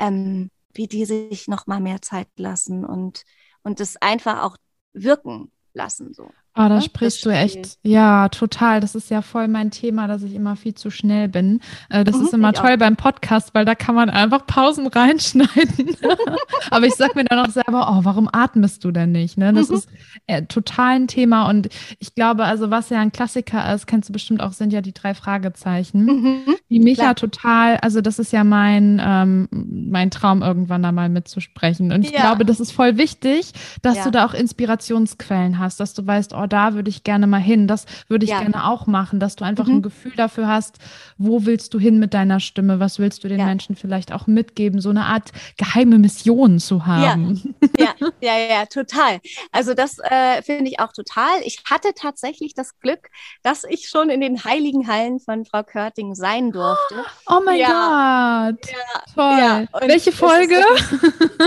[0.00, 3.24] ähm, wie die sich noch mal mehr Zeit lassen und,
[3.62, 4.56] und das einfach auch
[4.92, 6.14] wirken lassen.
[6.14, 6.30] So.
[6.54, 6.82] Oh, da ne?
[6.82, 8.80] sprichst du echt, ja, total.
[8.80, 11.60] Das ist ja voll mein Thema, dass ich immer viel zu schnell bin.
[11.88, 12.78] Äh, das mhm, ist immer toll auch.
[12.78, 15.96] beim Podcast, weil da kann man einfach Pausen reinschneiden.
[16.70, 19.38] Aber ich sag mir dann auch selber, oh, warum atmest du denn nicht?
[19.38, 19.54] Ne?
[19.54, 19.76] Das mhm.
[19.76, 19.88] ist
[20.26, 21.48] äh, total ein Thema.
[21.48, 24.82] Und ich glaube, also was ja ein Klassiker ist, kennst du bestimmt auch, sind ja
[24.82, 26.04] die drei Fragezeichen.
[26.04, 30.92] Mhm, die mich ja total, also das ist ja mein, ähm, mein Traum, irgendwann da
[30.92, 31.92] mal mitzusprechen.
[31.92, 32.20] Und ich ja.
[32.20, 34.04] glaube, das ist voll wichtig, dass ja.
[34.04, 37.40] du da auch Inspirationsquellen hast, dass du weißt, oh, oh, da würde ich gerne mal
[37.40, 38.40] hin, das würde ich ja.
[38.40, 39.76] gerne auch machen, dass du einfach mhm.
[39.76, 40.78] ein Gefühl dafür hast,
[41.18, 43.46] wo willst du hin mit deiner Stimme, was willst du den ja.
[43.46, 47.54] Menschen vielleicht auch mitgeben, so eine Art geheime Mission zu haben.
[47.78, 49.20] Ja, ja, ja, ja total.
[49.50, 51.40] Also das äh, finde ich auch total.
[51.44, 53.08] Ich hatte tatsächlich das Glück,
[53.42, 57.04] dass ich schon in den heiligen Hallen von Frau Körting sein durfte.
[57.26, 57.60] Oh mein.
[57.60, 57.68] Gott.
[57.68, 58.52] Ja,
[59.14, 59.68] Toll.
[59.88, 60.56] Welche Folge?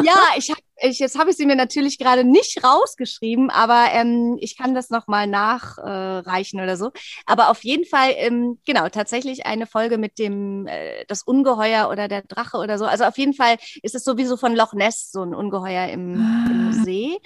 [0.04, 4.38] ja, ich habe ich, jetzt habe ich sie mir natürlich gerade nicht rausgeschrieben, aber ähm,
[4.40, 6.92] ich kann das nochmal nachreichen äh, oder so.
[7.26, 12.08] Aber auf jeden Fall, ähm, genau, tatsächlich eine Folge mit dem, äh, das Ungeheuer oder
[12.08, 12.86] der Drache oder so.
[12.86, 16.52] Also auf jeden Fall ist es sowieso von Loch Ness, so ein Ungeheuer im, ah.
[16.52, 17.18] im See.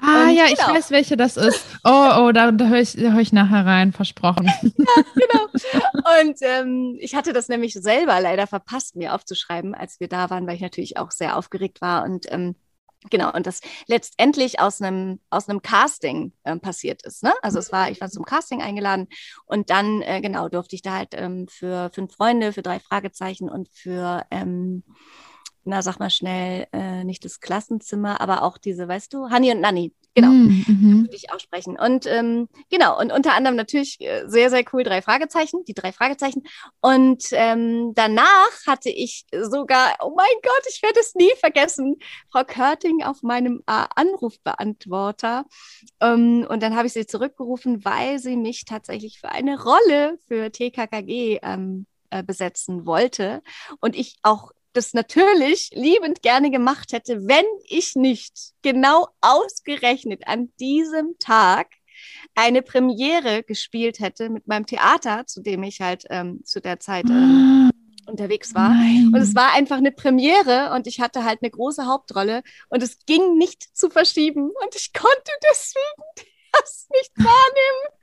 [0.00, 0.52] Ah und ja, genau.
[0.52, 1.66] ich weiß, welche das ist.
[1.84, 4.46] Oh, oh, da, da höre ich, hör ich nachher rein, versprochen.
[4.62, 6.20] ja, genau.
[6.20, 10.46] Und ähm, ich hatte das nämlich selber leider verpasst, mir aufzuschreiben, als wir da waren,
[10.46, 12.54] weil ich natürlich auch sehr aufgeregt war und ähm,
[13.10, 17.22] Genau, und das letztendlich aus einem, aus einem Casting äh, passiert ist.
[17.22, 17.32] Ne?
[17.42, 19.08] Also es war, ich war zum Casting eingeladen
[19.46, 23.50] und dann, äh, genau, durfte ich da halt ähm, für fünf Freunde, für drei Fragezeichen
[23.50, 24.84] und für, ähm,
[25.64, 29.60] na, sag mal schnell, äh, nicht das Klassenzimmer, aber auch diese, weißt du, Honey und
[29.60, 31.02] Nanny, Genau, mm, mhm.
[31.04, 31.78] würde ich aussprechen.
[31.78, 35.90] Und ähm, genau, und unter anderem natürlich äh, sehr, sehr cool, drei Fragezeichen, die drei
[35.90, 36.42] Fragezeichen.
[36.80, 41.96] Und ähm, danach hatte ich sogar, oh mein Gott, ich werde es nie vergessen,
[42.30, 45.46] Frau Körting auf meinem äh, Anrufbeantworter.
[46.00, 50.52] Ähm, und dann habe ich sie zurückgerufen, weil sie mich tatsächlich für eine Rolle für
[50.52, 53.42] TKKG ähm, äh, besetzen wollte.
[53.80, 60.52] Und ich auch das natürlich liebend gerne gemacht hätte, wenn ich nicht genau ausgerechnet an
[60.58, 61.68] diesem Tag
[62.34, 67.04] eine Premiere gespielt hätte mit meinem Theater, zu dem ich halt ähm, zu der Zeit
[67.08, 68.70] ähm, ah, unterwegs war.
[68.70, 69.10] Nein.
[69.14, 73.04] Und es war einfach eine Premiere und ich hatte halt eine große Hauptrolle und es
[73.06, 76.02] ging nicht zu verschieben und ich konnte deswegen
[76.52, 77.98] das nicht wahrnehmen.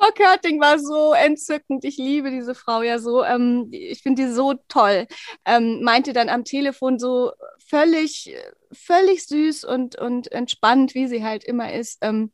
[0.00, 1.84] Frau Körting war so entzückend.
[1.84, 3.22] Ich liebe diese Frau ja so.
[3.22, 5.06] Ähm, ich finde die so toll.
[5.44, 8.34] Ähm, meinte dann am Telefon so völlig,
[8.72, 11.98] völlig süß und, und entspannt, wie sie halt immer ist.
[12.00, 12.32] Ähm,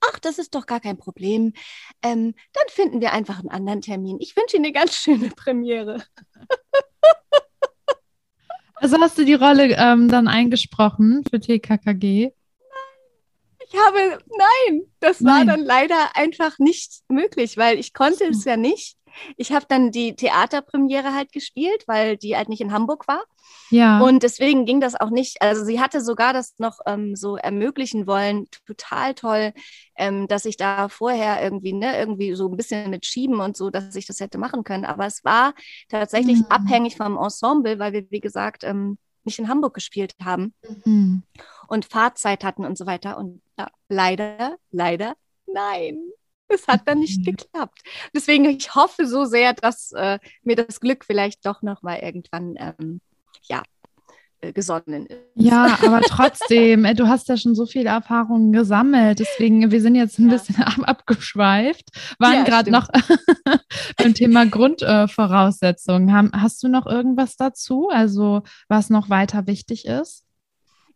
[0.00, 1.54] ach, das ist doch gar kein Problem.
[2.02, 4.18] Ähm, dann finden wir einfach einen anderen Termin.
[4.20, 6.02] Ich wünsche Ihnen eine ganz schöne Premiere.
[8.82, 12.30] Also hast du die Rolle ähm, dann eingesprochen für TKKG?
[13.72, 15.46] Ich habe, nein, das nein.
[15.46, 18.96] war dann leider einfach nicht möglich, weil ich konnte es ja nicht.
[19.36, 23.24] Ich habe dann die Theaterpremiere halt gespielt, weil die halt nicht in Hamburg war.
[23.70, 24.00] Ja.
[24.00, 25.42] Und deswegen ging das auch nicht.
[25.42, 29.52] Also sie hatte sogar das noch ähm, so ermöglichen wollen, total toll,
[29.96, 33.70] ähm, dass ich da vorher irgendwie, ne, irgendwie so ein bisschen mit schieben und so,
[33.70, 34.84] dass ich das hätte machen können.
[34.84, 35.54] Aber es war
[35.88, 36.46] tatsächlich mhm.
[36.48, 40.54] abhängig vom Ensemble, weil wir, wie gesagt, ähm, nicht in Hamburg gespielt haben
[40.84, 41.22] mhm.
[41.70, 43.16] Und Fahrzeit hatten und so weiter.
[43.16, 45.14] Und ja, leider, leider,
[45.46, 45.98] nein.
[46.48, 47.36] Es hat dann nicht mhm.
[47.36, 47.80] geklappt.
[48.12, 52.56] Deswegen, ich hoffe so sehr, dass äh, mir das Glück vielleicht doch noch mal irgendwann
[52.58, 53.00] ähm,
[53.44, 53.62] ja,
[54.40, 55.20] äh, gesonnen ist.
[55.36, 59.20] Ja, aber trotzdem, äh, du hast ja schon so viele Erfahrungen gesammelt.
[59.20, 60.32] Deswegen, wir sind jetzt ein ja.
[60.32, 62.88] bisschen ab abgeschweift, waren ja, gerade noch
[63.96, 66.32] beim Thema Grundvoraussetzungen.
[66.32, 67.90] hast du noch irgendwas dazu?
[67.92, 70.24] Also, was noch weiter wichtig ist?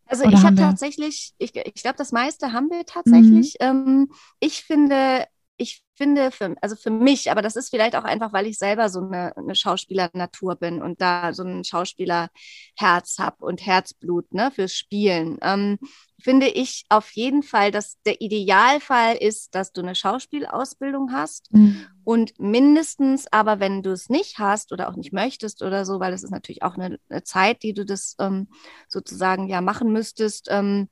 [0.07, 3.55] Also Oder ich habe tatsächlich, ich, ich glaube, das meiste haben wir tatsächlich.
[3.59, 3.67] Mhm.
[3.67, 5.25] Ähm, ich finde,
[5.57, 8.89] ich finde, für, also für mich, aber das ist vielleicht auch einfach, weil ich selber
[8.89, 14.73] so eine, eine Schauspieler-Natur bin und da so ein Schauspieler-Herz habe und Herzblut ne, fürs
[14.73, 15.77] Spielen, ähm,
[16.19, 21.85] finde ich auf jeden Fall, dass der Idealfall ist, dass du eine Schauspielausbildung hast mhm.
[22.03, 26.13] und mindestens, aber wenn du es nicht hast oder auch nicht möchtest oder so, weil
[26.13, 28.47] es ist natürlich auch eine, eine Zeit, die du das ähm,
[28.87, 30.89] sozusagen ja machen müsstest, ähm,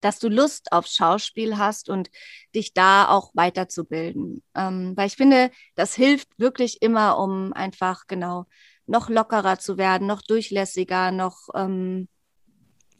[0.00, 2.10] dass du Lust auf Schauspiel hast und
[2.54, 4.42] dich da auch weiterzubilden.
[4.54, 8.46] Ähm, weil ich finde, das hilft wirklich immer, um einfach genau
[8.86, 12.08] noch lockerer zu werden, noch durchlässiger, noch ähm,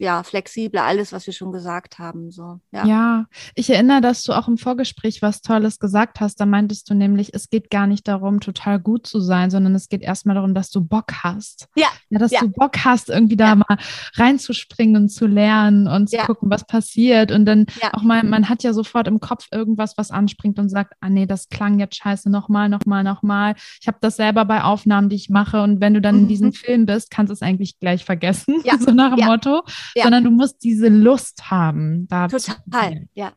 [0.01, 2.31] ja, flexibler, alles, was wir schon gesagt haben.
[2.31, 2.85] So, ja.
[2.85, 6.39] ja, ich erinnere, dass du auch im Vorgespräch was Tolles gesagt hast.
[6.39, 9.89] Da meintest du nämlich, es geht gar nicht darum, total gut zu sein, sondern es
[9.89, 11.67] geht erstmal darum, dass du Bock hast.
[11.75, 11.85] Ja.
[12.09, 12.39] ja dass ja.
[12.39, 13.55] du Bock hast, irgendwie da ja.
[13.55, 13.77] mal
[14.15, 17.31] reinzuspringen und zu lernen und zu gucken, was passiert.
[17.31, 20.93] Und dann auch mal, man hat ja sofort im Kopf irgendwas, was anspringt und sagt,
[21.01, 23.53] ah nee, das klang jetzt scheiße, nochmal, nochmal, nochmal.
[23.79, 25.61] Ich habe das selber bei Aufnahmen, die ich mache.
[25.61, 26.21] Und wenn du dann mhm.
[26.21, 28.63] in diesem Film bist, kannst du es eigentlich gleich vergessen.
[28.79, 29.61] so nach dem Motto
[29.95, 30.03] ja.
[30.03, 32.07] sondern du musst diese Lust haben.
[32.07, 33.33] Da Total, ja.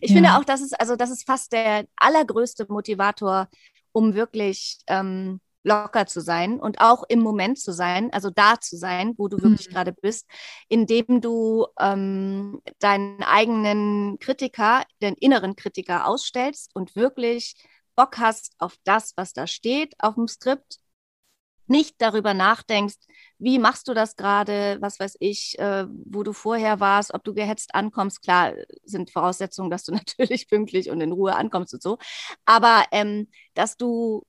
[0.00, 0.16] Ich ja.
[0.16, 3.48] finde auch, das ist, also das ist fast der allergrößte Motivator,
[3.92, 8.76] um wirklich ähm, locker zu sein und auch im Moment zu sein, also da zu
[8.76, 9.42] sein, wo du mhm.
[9.42, 10.26] wirklich gerade bist,
[10.68, 17.54] indem du ähm, deinen eigenen Kritiker, den inneren Kritiker ausstellst und wirklich
[17.96, 20.78] Bock hast auf das, was da steht auf dem Skript,
[21.70, 22.98] nicht darüber nachdenkst,
[23.38, 27.32] wie machst du das gerade, was weiß ich, äh, wo du vorher warst, ob du
[27.32, 28.22] gehetzt ankommst.
[28.22, 28.52] Klar
[28.84, 31.98] sind Voraussetzungen, dass du natürlich pünktlich und in Ruhe ankommst und so,
[32.44, 34.22] aber ähm, dass du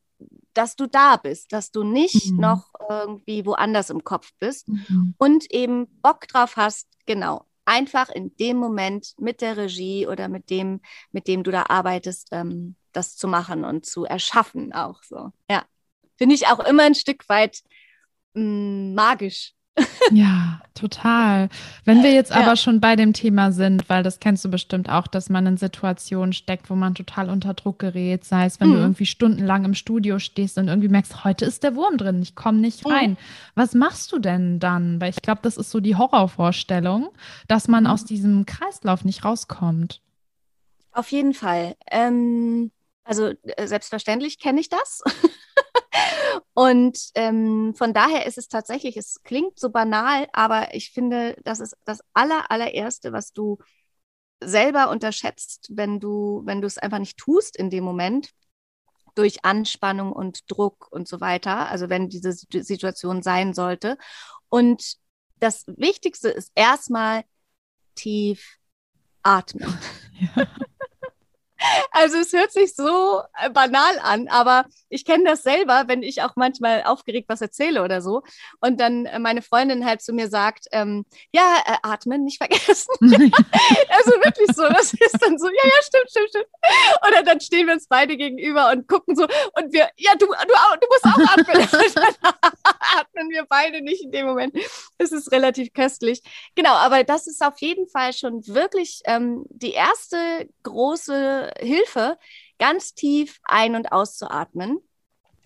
[0.54, 2.42] dass du da bist, dass du nicht mhm.
[2.42, 5.16] noch irgendwie woanders im Kopf bist mhm.
[5.18, 10.50] und eben Bock drauf hast, genau, einfach in dem Moment mit der Regie oder mit
[10.50, 15.32] dem, mit dem du da arbeitest, ähm, das zu machen und zu erschaffen auch so.
[15.50, 15.64] Ja,
[16.22, 17.64] finde ich auch immer ein Stück weit
[18.36, 19.54] mh, mm, magisch.
[20.12, 21.50] Ja, total.
[21.84, 22.56] Wenn wir jetzt aber ja.
[22.56, 26.34] schon bei dem Thema sind, weil das kennst du bestimmt auch, dass man in Situationen
[26.34, 28.74] steckt, wo man total unter Druck gerät, sei es, wenn mhm.
[28.74, 32.36] du irgendwie stundenlang im Studio stehst und irgendwie merkst, heute ist der Wurm drin, ich
[32.36, 33.12] komme nicht rein.
[33.12, 33.18] Mhm.
[33.56, 35.02] Was machst du denn dann?
[35.02, 37.10] Weil ich glaube, das ist so die Horrorvorstellung,
[37.48, 37.90] dass man mhm.
[37.90, 40.02] aus diesem Kreislauf nicht rauskommt.
[40.92, 41.76] Auf jeden Fall.
[41.90, 42.70] Ähm,
[43.04, 45.02] also äh, selbstverständlich kenne ich das.
[46.54, 51.60] Und ähm, von daher ist es tatsächlich, es klingt so banal, aber ich finde, das
[51.60, 53.58] ist das aller, allererste, was du
[54.44, 58.32] selber unterschätzt, wenn du, wenn du es einfach nicht tust in dem Moment
[59.16, 63.98] durch Anspannung und Druck und so weiter, also wenn diese Situation sein sollte.
[64.50, 64.96] Und
[65.40, 67.24] das Wichtigste ist erstmal
[67.96, 68.58] tief
[69.24, 69.78] atmen.
[70.36, 70.46] Ja.
[72.02, 76.24] Also es hört sich so äh, banal an, aber ich kenne das selber, wenn ich
[76.24, 78.24] auch manchmal aufgeregt was erzähle oder so
[78.60, 82.92] und dann äh, meine Freundin halt zu mir sagt, ähm, ja, äh, atmen nicht vergessen.
[83.02, 86.48] also wirklich so, das ist dann so, ja, ja, stimmt, stimmt, stimmt.
[87.08, 90.34] Oder dann stehen wir uns beide gegenüber und gucken so und wir, ja, du, du,
[90.34, 91.62] du musst auch atmen.
[92.98, 94.56] atmen wir beide nicht in dem Moment.
[94.98, 96.24] Das ist relativ köstlich.
[96.56, 101.91] Genau, aber das ist auf jeden Fall schon wirklich ähm, die erste große Hilfe,
[102.60, 104.80] ganz tief ein- und auszuatmen,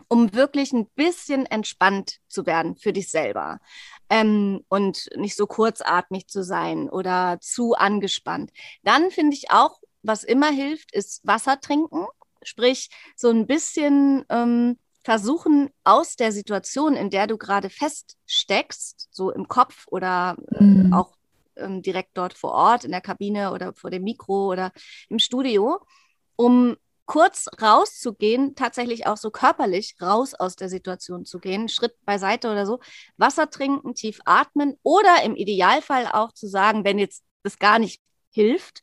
[0.08, 3.60] um wirklich ein bisschen entspannt zu werden für dich selber
[4.10, 8.52] ähm, und nicht so kurzatmig zu sein oder zu angespannt.
[8.84, 12.06] Dann finde ich auch, was immer hilft, ist Wasser trinken,
[12.44, 19.32] sprich so ein bisschen ähm, versuchen, aus der Situation, in der du gerade feststeckst, so
[19.32, 20.94] im Kopf oder äh, mhm.
[20.94, 21.16] auch
[21.56, 24.72] ähm, direkt dort vor Ort in der Kabine oder vor dem Mikro oder
[25.10, 25.80] im Studio,
[26.36, 26.76] um
[27.06, 32.66] kurz rauszugehen, tatsächlich auch so körperlich raus aus der Situation zu gehen, Schritt beiseite oder
[32.66, 32.80] so,
[33.18, 38.02] Wasser trinken, tief atmen oder im Idealfall auch zu sagen, wenn jetzt das gar nicht
[38.32, 38.82] hilft,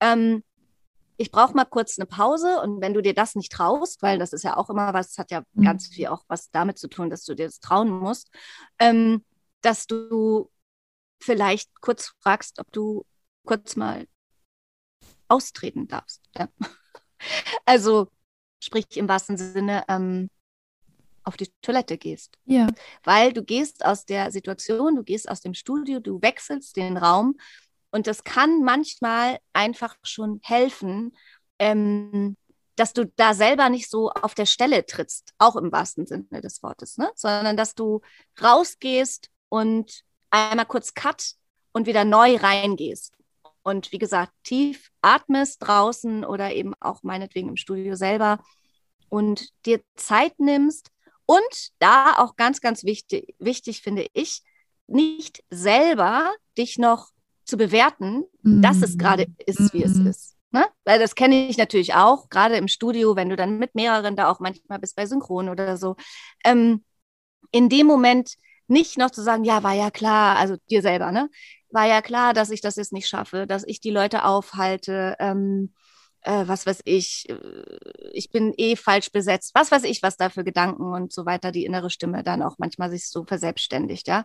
[0.00, 0.42] ähm,
[1.18, 4.32] ich brauche mal kurz eine Pause und wenn du dir das nicht traust, weil das
[4.32, 5.64] ist ja auch immer was, hat ja mhm.
[5.64, 8.30] ganz viel auch was damit zu tun, dass du dir das trauen musst,
[8.78, 9.24] ähm,
[9.62, 10.50] dass du
[11.20, 13.06] vielleicht kurz fragst, ob du
[13.44, 14.06] kurz mal
[15.28, 16.22] austreten darfst.
[16.36, 16.48] Ja.
[17.64, 18.08] Also
[18.60, 20.28] sprich im wahrsten Sinne ähm,
[21.24, 22.38] auf die Toilette gehst.
[22.44, 22.68] Ja.
[23.04, 27.36] Weil du gehst aus der Situation, du gehst aus dem Studio, du wechselst den Raum
[27.90, 31.16] und das kann manchmal einfach schon helfen,
[31.58, 32.36] ähm,
[32.76, 36.62] dass du da selber nicht so auf der Stelle trittst, auch im wahrsten Sinne des
[36.62, 37.10] Wortes, ne?
[37.14, 38.02] sondern dass du
[38.40, 41.32] rausgehst und einmal kurz cut
[41.72, 43.14] und wieder neu reingehst.
[43.62, 48.38] Und wie gesagt, tief atmest draußen oder eben auch meinetwegen im Studio selber
[49.08, 50.90] und dir Zeit nimmst.
[51.26, 54.42] Und da auch ganz, ganz wichtig, wichtig finde ich,
[54.86, 57.08] nicht selber dich noch
[57.44, 58.60] zu bewerten, mm.
[58.60, 59.86] dass es gerade ist, wie mm.
[59.86, 60.36] es ist.
[60.52, 60.66] Ne?
[60.84, 64.30] Weil das kenne ich natürlich auch, gerade im Studio, wenn du dann mit mehreren da
[64.30, 65.96] auch manchmal bist bei Synchron oder so.
[66.44, 66.84] Ähm,
[67.50, 68.34] in dem Moment
[68.68, 71.28] nicht noch zu sagen, ja, war ja klar, also dir selber, ne?
[71.76, 75.74] War ja klar, dass ich das jetzt nicht schaffe, dass ich die Leute aufhalte, ähm,
[76.22, 77.36] äh, was weiß ich, äh,
[78.12, 81.52] ich bin eh falsch besetzt, was weiß ich, was da für Gedanken und so weiter,
[81.52, 84.24] die innere Stimme dann auch manchmal sich so verselbstständigt, ja.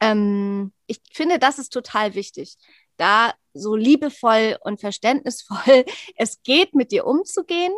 [0.00, 2.56] Ähm, ich finde, das ist total wichtig,
[2.96, 5.84] da so liebevoll und verständnisvoll
[6.16, 7.74] es geht, mit dir umzugehen.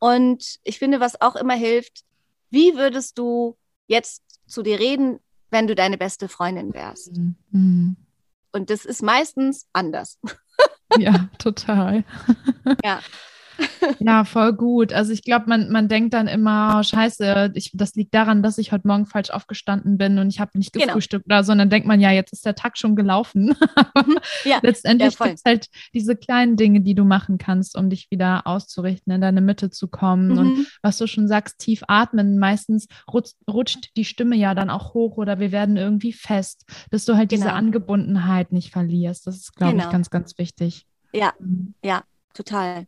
[0.00, 2.02] Und ich finde, was auch immer hilft,
[2.50, 3.56] wie würdest du
[3.86, 5.20] jetzt zu dir reden,
[5.52, 7.16] wenn du deine beste Freundin wärst.
[7.52, 7.96] Mhm.
[8.52, 10.18] Und das ist meistens anders.
[10.96, 12.04] Ja, total.
[12.84, 13.00] Ja.
[13.98, 14.92] Ja, voll gut.
[14.92, 18.58] Also ich glaube, man, man denkt dann immer, oh, scheiße, ich, das liegt daran, dass
[18.58, 20.86] ich heute Morgen falsch aufgestanden bin und ich habe nicht genau.
[20.86, 21.36] gefrühstückt genau.
[21.36, 21.52] oder so.
[21.52, 23.54] Und dann denkt man, ja, jetzt ist der Tag schon gelaufen.
[23.98, 24.18] Mhm.
[24.44, 28.10] ja, Letztendlich ja, gibt es halt diese kleinen Dinge, die du machen kannst, um dich
[28.10, 30.32] wieder auszurichten, in deine Mitte zu kommen.
[30.32, 30.38] Mhm.
[30.38, 32.38] Und was du schon sagst, tief atmen.
[32.38, 37.04] Meistens rutscht, rutscht, die Stimme ja dann auch hoch oder wir werden irgendwie fest, dass
[37.06, 37.42] du halt genau.
[37.42, 39.26] diese Angebundenheit nicht verlierst.
[39.26, 39.84] Das ist, glaube genau.
[39.84, 40.86] ich, ganz, ganz wichtig.
[41.12, 41.74] Ja, mhm.
[41.82, 42.04] ja,
[42.34, 42.86] total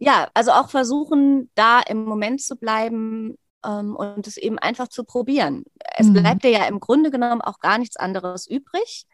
[0.00, 5.04] ja, also auch versuchen, da im Moment zu bleiben ähm, und es eben einfach zu
[5.04, 5.64] probieren.
[5.96, 6.14] Es mhm.
[6.14, 9.04] bleibt dir ja im Grunde genommen auch gar nichts anderes übrig.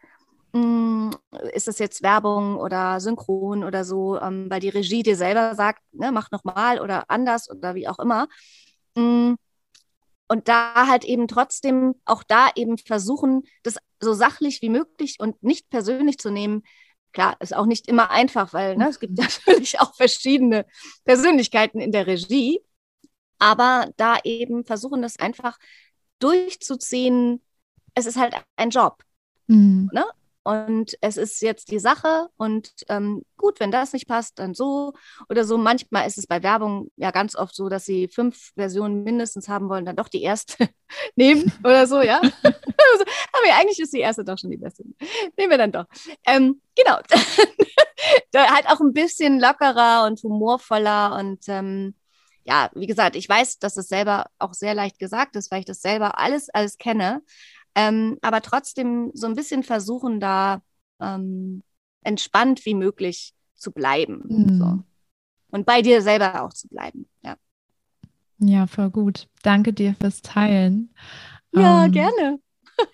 [0.53, 1.11] Ähm,
[1.53, 5.81] ist das jetzt Werbung oder Synchron oder so, ähm, weil die Regie dir selber sagt,
[5.91, 8.29] ne, mach nochmal oder anders oder wie auch immer.
[8.95, 9.35] Ähm,
[10.29, 15.43] und da halt eben trotzdem auch da eben versuchen, das so sachlich wie möglich und
[15.43, 16.63] nicht persönlich zu nehmen,
[17.17, 20.67] Klar, ist auch nicht immer einfach, weil ne, es gibt natürlich auch verschiedene
[21.03, 22.59] Persönlichkeiten in der Regie.
[23.39, 25.57] Aber da eben versuchen, das einfach
[26.19, 27.41] durchzuziehen.
[27.95, 29.03] Es ist halt ein Job.
[29.47, 29.89] Mhm.
[29.91, 30.05] Ne?
[30.47, 34.93] Und es ist jetzt die Sache und ähm, gut, wenn das nicht passt, dann so
[35.27, 35.57] oder so.
[35.57, 39.67] Manchmal ist es bei Werbung ja ganz oft so, dass sie fünf Versionen mindestens haben
[39.67, 40.69] wollen, dann doch die erste
[41.17, 42.21] nehmen oder so, ja.
[42.43, 44.85] also, aber eigentlich ist die erste doch schon die beste.
[45.35, 45.85] Nehmen wir dann doch.
[46.25, 46.95] Ähm, genau.
[48.33, 51.93] halt auch ein bisschen lockerer und humorvoller und ähm,
[52.45, 55.65] ja, wie gesagt, ich weiß, dass es selber auch sehr leicht gesagt ist, weil ich
[55.65, 57.21] das selber alles, alles kenne.
[57.77, 60.63] Ähm, aber trotzdem so ein bisschen versuchen, da
[60.99, 61.61] ähm,
[62.01, 64.23] entspannt wie möglich zu bleiben.
[64.27, 64.57] Mhm.
[64.57, 64.83] So.
[65.51, 67.07] Und bei dir selber auch zu bleiben.
[67.21, 67.35] Ja.
[68.39, 69.27] Ja, voll gut.
[69.43, 70.91] Danke dir fürs Teilen.
[71.51, 72.39] Ja, ähm, gerne.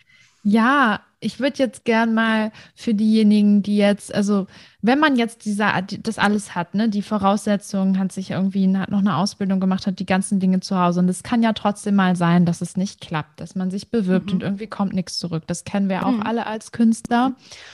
[0.45, 4.47] Ja, ich würde jetzt gern mal für diejenigen, die jetzt, also
[4.81, 8.99] wenn man jetzt dieser, das alles hat, ne, die Voraussetzungen, hat sich irgendwie, hat noch
[8.99, 12.17] eine Ausbildung gemacht, hat die ganzen Dinge zu Hause und es kann ja trotzdem mal
[12.17, 14.33] sein, dass es nicht klappt, dass man sich bewirbt mhm.
[14.33, 15.43] und irgendwie kommt nichts zurück.
[15.47, 16.23] Das kennen wir auch mhm.
[16.23, 17.31] alle als Künstler.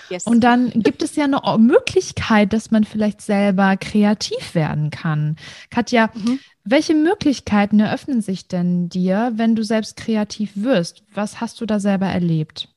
[0.10, 0.28] Yes.
[0.28, 5.36] Und dann gibt es ja eine Möglichkeit, dass man vielleicht selber kreativ werden kann.
[5.72, 6.40] Katja, mhm.
[6.64, 11.02] welche Möglichkeiten eröffnen sich denn dir, wenn du selbst kreativ wirst?
[11.14, 12.70] Was hast du da selber erlebt?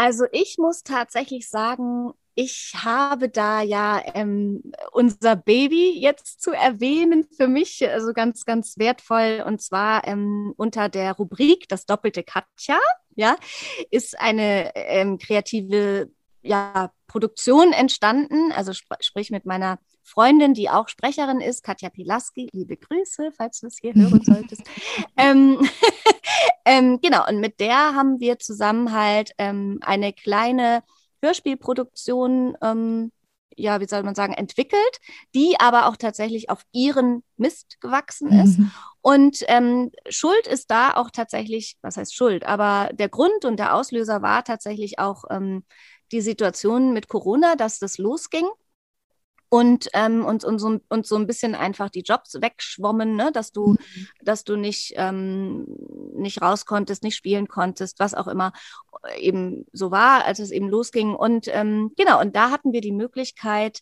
[0.00, 7.28] Also ich muss tatsächlich sagen, ich habe da ja ähm, unser Baby jetzt zu erwähnen,
[7.36, 9.44] für mich also ganz, ganz wertvoll.
[9.46, 12.78] Und zwar ähm, unter der Rubrik Das doppelte Katja,
[13.14, 13.36] ja,
[13.90, 19.78] ist eine ähm, kreative ja, Produktion entstanden, also sp sprich mit meiner
[20.10, 22.48] Freundin, die auch Sprecherin ist, Katja Pilaski.
[22.52, 24.62] Liebe Grüße, falls du es hier hören solltest.
[25.16, 25.68] ähm,
[26.64, 30.82] ähm, genau, und mit der haben wir zusammen halt ähm, eine kleine
[31.22, 33.12] Hörspielproduktion, ähm,
[33.56, 34.98] ja, wie soll man sagen, entwickelt,
[35.34, 38.58] die aber auch tatsächlich auf ihren Mist gewachsen ist.
[38.58, 38.70] Mhm.
[39.02, 43.74] Und ähm, Schuld ist da auch tatsächlich, was heißt Schuld, aber der Grund und der
[43.76, 45.64] Auslöser war tatsächlich auch ähm,
[46.10, 48.48] die Situation mit Corona, dass das losging
[49.52, 53.32] und, ähm, und, und, so, und so ein bisschen einfach die Jobs wegschwommen, ne?
[53.32, 53.78] dass du, mhm.
[54.22, 55.66] dass du nicht, ähm,
[56.14, 58.52] nicht raus konntest, nicht spielen konntest, was auch immer
[59.18, 61.16] eben so war, als es eben losging.
[61.16, 63.80] Und ähm, genau, und da hatten wir die Möglichkeit,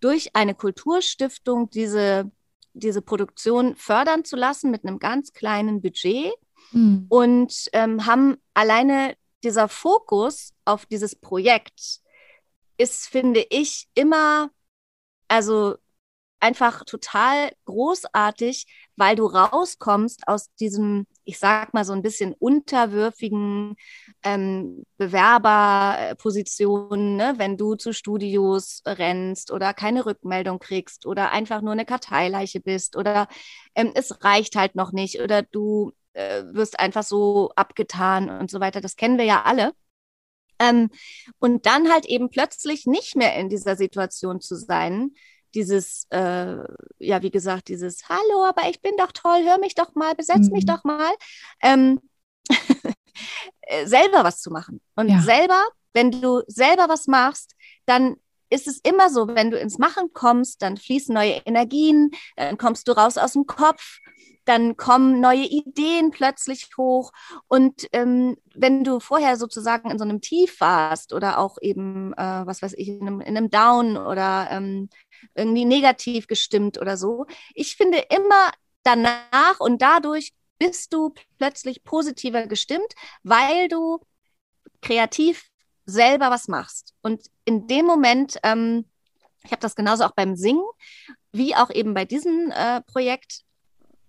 [0.00, 2.30] durch eine Kulturstiftung diese,
[2.72, 6.32] diese Produktion fördern zu lassen mit einem ganz kleinen Budget
[6.70, 7.06] mhm.
[7.08, 12.00] und ähm, haben alleine dieser Fokus auf dieses Projekt
[12.76, 14.50] ist, finde ich, immer
[15.28, 15.76] also
[16.40, 18.66] einfach total großartig,
[18.96, 23.76] weil du rauskommst aus diesem, ich sag mal so ein bisschen unterwürfigen
[24.22, 27.34] ähm, Bewerberpositionen, ne?
[27.38, 32.96] wenn du zu Studios rennst oder keine Rückmeldung kriegst oder einfach nur eine Karteileiche bist
[32.96, 33.28] oder
[33.74, 38.60] ähm, es reicht halt noch nicht oder du äh, wirst einfach so abgetan und so
[38.60, 38.80] weiter.
[38.80, 39.72] Das kennen wir ja alle.
[40.58, 40.90] Ähm,
[41.38, 45.12] und dann halt eben plötzlich nicht mehr in dieser Situation zu sein,
[45.54, 46.56] dieses, äh,
[46.98, 50.48] ja, wie gesagt, dieses Hallo, aber ich bin doch toll, hör mich doch mal, besetz
[50.48, 50.52] mhm.
[50.52, 51.10] mich doch mal,
[51.62, 52.00] ähm,
[53.62, 54.80] äh, selber was zu machen.
[54.94, 55.20] Und ja.
[55.20, 55.62] selber,
[55.94, 57.54] wenn du selber was machst,
[57.86, 58.16] dann
[58.50, 62.88] ist es immer so, wenn du ins Machen kommst, dann fließen neue Energien, dann kommst
[62.88, 63.98] du raus aus dem Kopf
[64.48, 67.12] dann kommen neue Ideen plötzlich hoch.
[67.48, 72.46] Und ähm, wenn du vorher sozusagen in so einem Tief warst oder auch eben, äh,
[72.46, 74.88] was weiß ich, in einem, in einem Down oder ähm,
[75.34, 78.50] irgendwie negativ gestimmt oder so, ich finde immer
[78.84, 84.00] danach und dadurch bist du plötzlich positiver gestimmt, weil du
[84.80, 85.44] kreativ
[85.84, 86.94] selber was machst.
[87.02, 88.86] Und in dem Moment, ähm,
[89.44, 90.64] ich habe das genauso auch beim Singen,
[91.32, 93.44] wie auch eben bei diesem äh, Projekt,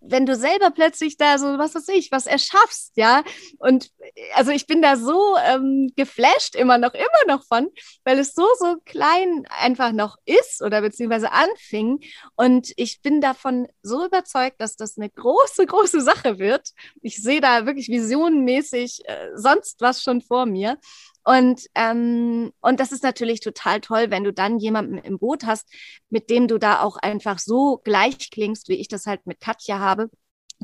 [0.01, 3.23] wenn du selber plötzlich da so, was weiß ich, was erschaffst, ja.
[3.57, 3.91] Und
[4.35, 7.69] also ich bin da so ähm, geflasht immer noch, immer noch von,
[8.03, 11.99] weil es so, so klein einfach noch ist oder beziehungsweise anfing.
[12.35, 16.69] Und ich bin davon so überzeugt, dass das eine große, große Sache wird.
[17.01, 20.77] Ich sehe da wirklich visionenmäßig äh, sonst was schon vor mir.
[21.23, 25.69] Und, ähm, und das ist natürlich total toll, wenn du dann jemanden im Boot hast,
[26.09, 29.79] mit dem du da auch einfach so gleich klingst, wie ich das halt mit Katja
[29.79, 30.09] habe.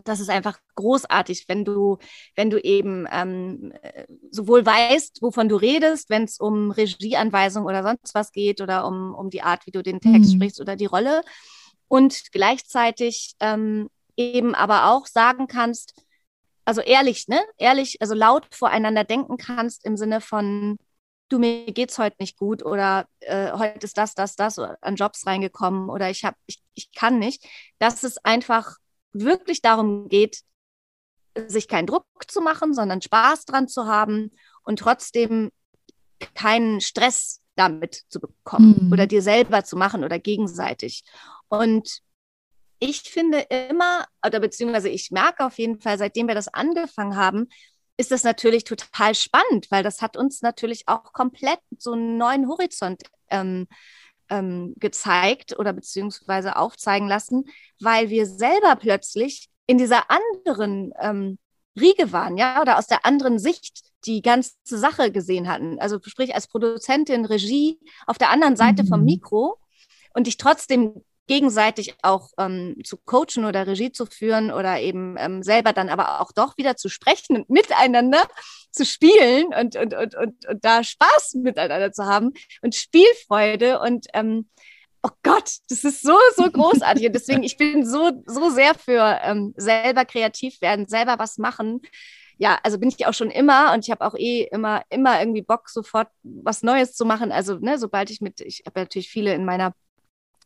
[0.03, 1.97] Das ist einfach großartig, wenn du,
[2.36, 3.74] wenn du eben ähm,
[4.30, 9.14] sowohl weißt, wovon du redest, wenn es um Regieanweisung oder sonst was geht oder um,
[9.16, 10.36] um die Art, wie du den Text mhm.
[10.36, 11.22] sprichst oder die Rolle
[11.88, 15.93] und gleichzeitig ähm, eben aber auch sagen kannst,
[16.66, 17.41] also ehrlich, ne?
[17.57, 20.78] Ehrlich, also laut voreinander denken kannst im Sinne von,
[21.30, 25.26] du, mir geht's heute nicht gut oder äh, heute ist das, das, das an Jobs
[25.26, 27.45] reingekommen oder ich habe, ich, ich kann nicht,
[27.80, 28.78] dass es einfach
[29.13, 30.41] wirklich darum geht,
[31.47, 34.32] sich keinen Druck zu machen, sondern Spaß dran zu haben
[34.63, 35.51] und trotzdem
[36.34, 38.91] keinen Stress damit zu bekommen mhm.
[38.91, 41.03] oder dir selber zu machen oder gegenseitig.
[41.47, 42.01] Und
[42.80, 47.48] ich finde immer, oder beziehungsweise ich merke auf jeden Fall, seitdem wir das angefangen haben,
[47.98, 52.48] ist das natürlich total spannend, weil das hat uns natürlich auch komplett so einen neuen
[52.48, 53.68] Horizont ähm,
[54.30, 57.46] ähm, gezeigt oder beziehungsweise aufzeigen lassen,
[57.80, 61.38] weil wir selber plötzlich in dieser anderen ähm,
[61.80, 65.80] Riege waren, ja, oder aus der anderen Sicht die ganze Sache gesehen hatten.
[65.80, 68.88] Also sprich als Produzentin, Regie auf der anderen Seite mhm.
[68.88, 69.58] vom Mikro
[70.14, 75.44] und ich trotzdem gegenseitig auch ähm, zu coachen oder Regie zu führen oder eben ähm,
[75.44, 78.24] selber dann aber auch doch wieder zu sprechen und miteinander
[78.72, 84.08] zu spielen und, und, und, und, und da Spaß miteinander zu haben und Spielfreude und
[84.14, 84.50] ähm,
[85.06, 87.08] oh Gott, das ist so, so großartig.
[87.08, 91.82] Und deswegen, ich bin so, so sehr für ähm, selber kreativ werden, selber was machen.
[92.38, 95.42] Ja, also bin ich auch schon immer und ich habe auch eh immer, immer irgendwie
[95.42, 97.32] Bock, sofort was Neues zu machen.
[97.32, 99.74] Also, ne, sobald ich mit, ich habe natürlich viele in meiner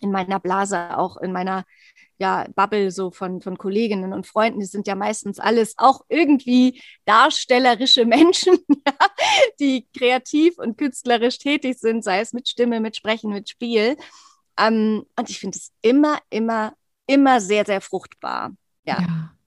[0.02, 1.66] in meiner Blase, auch in meiner
[2.18, 6.82] ja, Bubble so von, von Kolleginnen und Freunden, die sind ja meistens alles auch irgendwie
[7.06, 8.58] darstellerische Menschen,
[9.60, 13.98] die kreativ und künstlerisch tätig sind, sei es mit Stimme, mit Sprechen, mit Spiel.
[14.60, 16.74] Ähm, und ich finde es immer, immer,
[17.08, 18.52] immer sehr, sehr fruchtbar.
[18.84, 19.00] ja.
[19.00, 19.39] ja.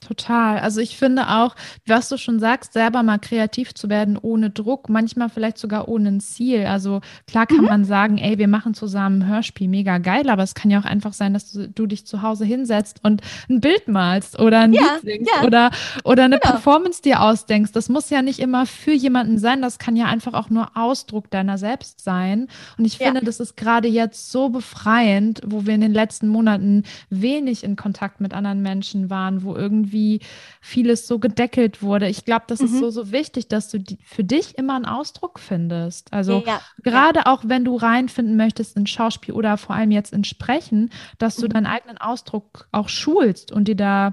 [0.00, 0.60] Total.
[0.60, 4.88] Also ich finde auch, was du schon sagst, selber mal kreativ zu werden ohne Druck,
[4.88, 6.66] manchmal vielleicht sogar ohne ein Ziel.
[6.66, 7.64] Also klar kann mhm.
[7.64, 10.84] man sagen, ey, wir machen zusammen ein Hörspiel, mega geil, aber es kann ja auch
[10.84, 14.72] einfach sein, dass du, du dich zu Hause hinsetzt und ein Bild malst oder ein
[14.72, 15.44] ja, Lied singst ja.
[15.44, 15.70] oder,
[16.04, 16.52] oder eine genau.
[16.52, 17.72] Performance dir ausdenkst.
[17.72, 21.28] Das muss ja nicht immer für jemanden sein, das kann ja einfach auch nur Ausdruck
[21.30, 22.46] deiner selbst sein.
[22.78, 23.26] Und ich finde, ja.
[23.26, 28.20] das ist gerade jetzt so befreiend, wo wir in den letzten Monaten wenig in Kontakt
[28.20, 30.20] mit anderen Menschen waren, wo irgendwie irgendwie
[30.60, 32.08] vieles so gedeckelt wurde.
[32.08, 32.66] Ich glaube, das mhm.
[32.66, 36.12] ist so, so wichtig, dass du die, für dich immer einen Ausdruck findest.
[36.12, 37.26] Also ja, gerade ja.
[37.26, 41.46] auch, wenn du reinfinden möchtest in Schauspiel oder vor allem jetzt in Sprechen, dass du
[41.46, 41.50] mhm.
[41.50, 44.12] deinen eigenen Ausdruck auch schulst und dir da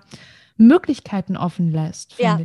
[0.57, 2.17] Möglichkeiten offen lässt.
[2.17, 2.39] Ja.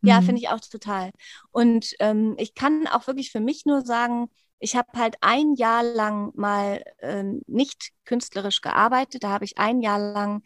[0.00, 0.26] Ja, mhm.
[0.26, 1.10] finde ich auch total.
[1.50, 4.28] Und ähm, ich kann auch wirklich für mich nur sagen,
[4.60, 9.24] ich habe halt ein Jahr lang mal äh, nicht künstlerisch gearbeitet.
[9.24, 10.42] Da habe ich ein Jahr lang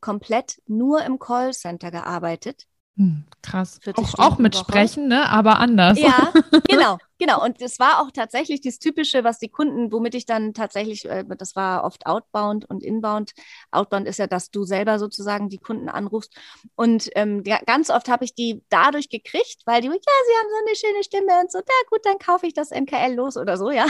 [0.00, 2.66] komplett nur im Callcenter gearbeitet.
[3.00, 3.80] Hm, krass.
[3.96, 4.64] Auch, auch, mit Woche.
[4.64, 5.26] Sprechen, ne?
[5.30, 5.98] aber anders.
[5.98, 6.34] Ja,
[6.68, 7.42] genau, genau.
[7.42, 11.24] Und es war auch tatsächlich das Typische, was die Kunden, womit ich dann tatsächlich, äh,
[11.38, 13.32] das war oft Outbound und Inbound.
[13.70, 16.36] Outbound ist ja, dass du selber sozusagen die Kunden anrufst.
[16.74, 20.66] Und ähm, ganz oft habe ich die dadurch gekriegt, weil die, ja, sie haben so
[20.66, 23.70] eine schöne Stimme und so, ja gut, dann kaufe ich das MKL los oder so,
[23.70, 23.86] ja.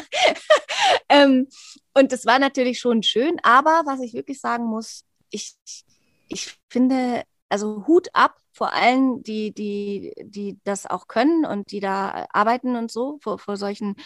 [1.09, 1.49] ähm,
[1.95, 5.57] und das war natürlich schon schön, aber was ich wirklich sagen muss, ich
[6.31, 11.81] ich finde, also Hut ab vor allen, die, die, die das auch können und die
[11.81, 13.97] da arbeiten und so, vor, vor solchen,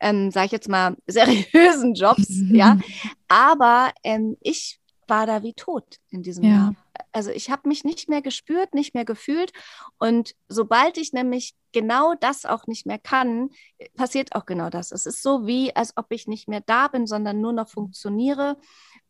[0.00, 2.78] ähm, sage ich jetzt mal, seriösen Jobs, ja.
[3.28, 6.50] Aber ähm, ich war da wie tot in diesem ja.
[6.50, 6.74] Jahr.
[7.12, 9.52] Also ich habe mich nicht mehr gespürt, nicht mehr gefühlt.
[9.98, 13.50] Und sobald ich nämlich genau das auch nicht mehr kann,
[13.94, 14.92] passiert auch genau das.
[14.92, 18.56] Es ist so wie, als ob ich nicht mehr da bin, sondern nur noch funktioniere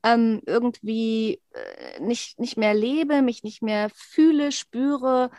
[0.02, 5.30] ähm, irgendwie äh, nicht, nicht mehr lebe, mich nicht mehr fühle, spüre.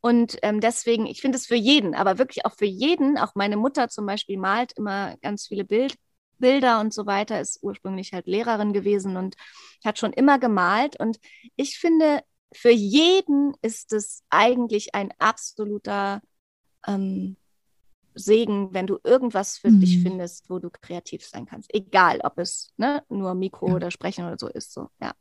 [0.00, 3.56] Und ähm, deswegen, ich finde es für jeden, aber wirklich auch für jeden, auch meine
[3.56, 5.94] Mutter zum Beispiel malt immer ganz viele Bild,
[6.38, 9.36] Bilder und so weiter, ist ursprünglich halt Lehrerin gewesen und
[9.84, 10.98] hat schon immer gemalt.
[10.98, 11.18] Und
[11.56, 16.20] ich finde, für jeden ist es eigentlich ein absoluter
[16.86, 17.36] ähm,
[18.14, 19.80] Segen, wenn du irgendwas für mhm.
[19.80, 21.72] dich findest, wo du kreativ sein kannst.
[21.74, 23.74] Egal, ob es ne, nur Mikro ja.
[23.74, 24.72] oder Sprechen oder so ist.
[24.72, 25.12] So, ja.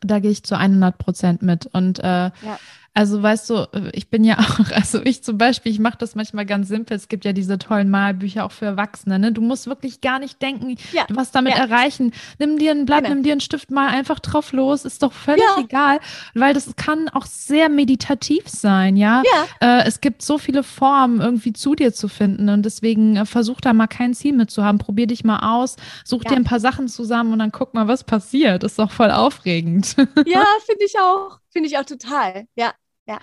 [0.00, 1.66] Da gehe ich zu 100 Prozent mit.
[1.66, 2.58] Und äh, ja.
[2.92, 6.44] Also weißt du, ich bin ja auch, also ich zum Beispiel, ich mache das manchmal
[6.44, 6.96] ganz simpel.
[6.96, 9.18] Es gibt ja diese tollen Malbücher auch für Erwachsene.
[9.18, 9.32] Ne?
[9.32, 11.04] Du musst wirklich gar nicht denken, ja.
[11.08, 11.60] was damit ja.
[11.60, 12.12] erreichen.
[12.38, 13.14] Nimm dir ein Blatt, genau.
[13.14, 14.84] nimm dir einen Stift, mal einfach drauf los.
[14.84, 15.62] Ist doch völlig ja.
[15.62, 16.00] egal,
[16.34, 18.96] weil das kann auch sehr meditativ sein.
[18.96, 19.22] Ja,
[19.60, 23.60] äh, es gibt so viele Formen, irgendwie zu dir zu finden und deswegen äh, versuch
[23.60, 24.78] da mal kein Ziel mit zu haben.
[24.78, 28.02] Probier dich mal aus, such dir ein paar Sachen zusammen und dann guck mal, was
[28.02, 28.64] passiert.
[28.64, 29.94] Ist doch voll aufregend.
[30.26, 31.40] Ja, finde ich auch.
[31.50, 32.46] Finde ich auch total.
[32.54, 32.72] Ja,
[33.06, 33.18] ja.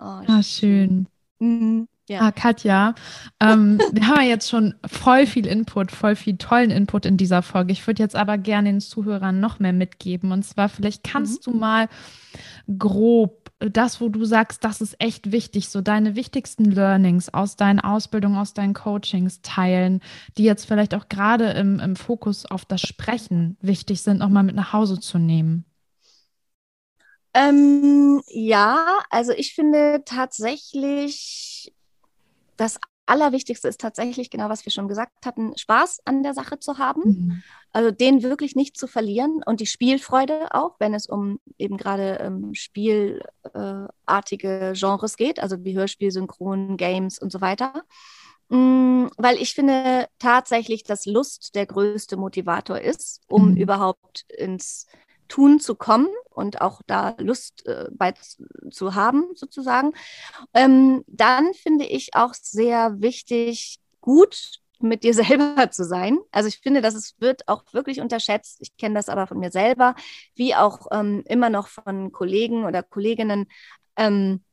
[0.00, 1.06] Oh, ah, schön.
[1.38, 1.88] Mhm.
[2.08, 2.20] Ja.
[2.20, 2.94] Ah, Katja,
[3.40, 7.42] ähm, wir haben ja jetzt schon voll viel Input, voll viel tollen Input in dieser
[7.42, 7.72] Folge.
[7.72, 10.32] Ich würde jetzt aber gerne den Zuhörern noch mehr mitgeben.
[10.32, 11.52] Und zwar, vielleicht kannst mhm.
[11.52, 11.88] du mal
[12.78, 17.78] grob das, wo du sagst, das ist echt wichtig, so deine wichtigsten Learnings aus deinen
[17.78, 20.00] Ausbildungen, aus deinen Coachings teilen,
[20.36, 24.56] die jetzt vielleicht auch gerade im, im Fokus auf das Sprechen wichtig sind, nochmal mit
[24.56, 25.64] nach Hause zu nehmen.
[27.34, 31.72] Ähm, ja, also ich finde tatsächlich,
[32.56, 36.78] das Allerwichtigste ist tatsächlich genau, was wir schon gesagt hatten, Spaß an der Sache zu
[36.78, 37.02] haben.
[37.04, 37.42] Mhm.
[37.72, 42.18] Also den wirklich nicht zu verlieren und die Spielfreude auch, wenn es um eben gerade
[42.20, 43.24] ähm, spielartige
[44.76, 47.82] Genres geht, also wie Hörspiel, Synchron, Games und so weiter.
[48.50, 53.56] Mm, weil ich finde tatsächlich, dass Lust der größte Motivator ist, um mhm.
[53.56, 54.86] überhaupt ins
[55.32, 58.12] Tun zu kommen und auch da Lust äh, bei
[58.70, 59.92] zu haben, sozusagen,
[60.52, 66.18] ähm, dann finde ich auch sehr wichtig, gut mit dir selber zu sein.
[66.32, 68.58] Also ich finde, dass es wird auch wirklich unterschätzt.
[68.60, 69.94] Ich kenne das aber von mir selber,
[70.34, 73.46] wie auch ähm, immer noch von Kollegen oder Kolleginnen,
[73.96, 74.44] ähm,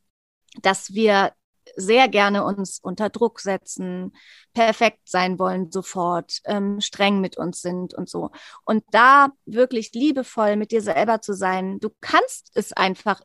[0.62, 1.34] dass wir
[1.76, 4.14] sehr gerne uns unter Druck setzen,
[4.54, 8.32] perfekt sein wollen sofort, ähm, streng mit uns sind und so.
[8.66, 13.22] Und da wirklich liebevoll mit dir selber zu sein, du kannst es einfach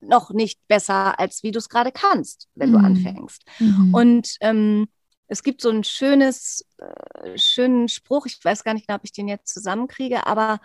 [0.00, 2.74] noch nicht besser, als wie du es gerade kannst, wenn mhm.
[2.74, 3.44] du anfängst.
[3.58, 3.94] Mhm.
[3.94, 4.88] Und ähm,
[5.26, 9.28] es gibt so ein schönes, äh, schönen Spruch, ich weiß gar nicht, ob ich den
[9.28, 10.60] jetzt zusammenkriege, aber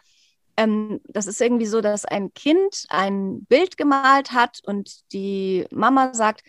[0.56, 6.14] ähm, das ist irgendwie so, dass ein Kind ein Bild gemalt hat und die Mama
[6.14, 6.44] sagt,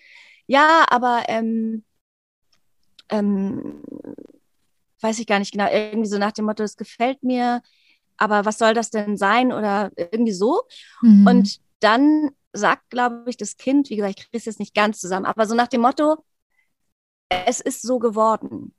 [0.47, 1.85] ja, aber ähm,
[3.09, 3.83] ähm,
[5.01, 7.63] weiß ich gar nicht genau, irgendwie so nach dem Motto, es gefällt mir,
[8.17, 10.63] aber was soll das denn sein oder irgendwie so.
[11.03, 11.27] Mhm.
[11.27, 15.01] Und dann sagt, glaube ich, das Kind, wie gesagt, ich kriege es jetzt nicht ganz
[15.01, 16.25] zusammen, aber so nach dem Motto,
[17.29, 18.75] es ist so geworden.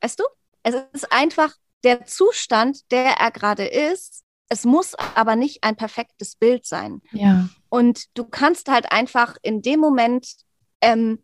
[0.00, 0.24] Weißt du?
[0.62, 1.54] Es ist einfach
[1.84, 4.24] der Zustand, der er gerade ist.
[4.48, 7.02] Es muss aber nicht ein perfektes Bild sein.
[7.12, 7.48] Ja.
[7.68, 10.26] Und du kannst halt einfach in dem Moment,
[10.80, 11.22] ähm,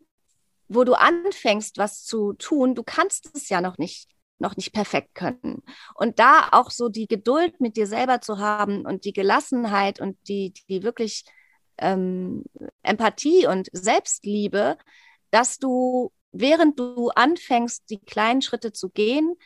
[0.69, 5.15] wo du anfängst, was zu tun, du kannst es ja noch nicht noch nicht perfekt
[5.15, 5.63] können.
[5.95, 10.19] Und da auch so die Geduld mit dir selber zu haben und die Gelassenheit und
[10.29, 11.25] die, die wirklich
[11.79, 12.45] ähm,
[12.83, 14.77] Empathie und Selbstliebe,
[15.31, 19.37] dass du während du anfängst, die kleinen Schritte zu gehen,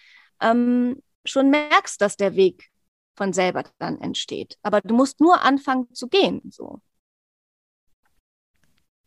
[0.40, 2.70] ähm, schon merkst, dass der Weg
[3.14, 4.58] von selber dann entsteht.
[4.62, 6.40] Aber du musst nur anfangen zu gehen.
[6.50, 6.80] So.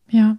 [0.08, 0.38] Ja,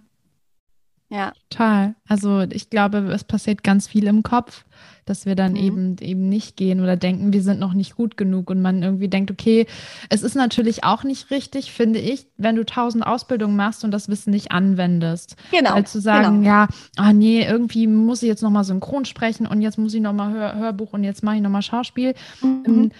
[1.10, 1.32] ja.
[1.50, 1.94] Total.
[2.08, 4.64] Also ich glaube, es passiert ganz viel im Kopf,
[5.04, 5.58] dass wir dann mhm.
[5.58, 9.08] eben eben nicht gehen oder denken, wir sind noch nicht gut genug und man irgendwie
[9.08, 9.66] denkt, okay,
[10.08, 14.08] es ist natürlich auch nicht richtig, finde ich, wenn du tausend Ausbildungen machst und das
[14.08, 15.36] Wissen nicht anwendest.
[15.50, 15.74] Genau.
[15.74, 16.46] Weil zu sagen, genau.
[16.46, 20.32] ja, ah nee, irgendwie muss ich jetzt nochmal synchron sprechen und jetzt muss ich nochmal
[20.32, 22.14] Hör Hörbuch und jetzt mache ich nochmal Schauspiel.
[22.42, 22.90] Mhm.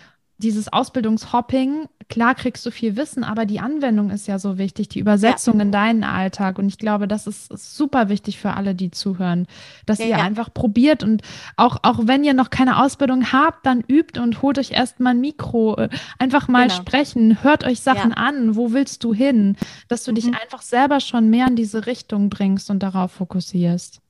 [0.45, 4.99] Dieses Ausbildungshopping, klar kriegst du viel Wissen, aber die Anwendung ist ja so wichtig, die
[4.99, 5.63] Übersetzung ja.
[5.63, 6.59] in deinen Alltag.
[6.59, 9.47] Und ich glaube, das ist, super wichtig für alle, die zuhören,
[9.87, 10.19] dass ja, ihr ja.
[10.19, 11.23] einfach probiert und
[11.57, 15.21] auch, auch wenn ihr noch keine Ausbildung habt, dann übt und holt euch erstmal ein
[15.23, 15.89] Mikro, äh,
[16.19, 16.79] einfach mal genau.
[16.79, 19.57] sprechen, hört euch Sachen an, wo willst du hin,
[19.89, 20.17] dass du mhm.
[20.17, 24.03] dich einfach selber schon mehr in diese Richtung bringst und darauf fokussierst.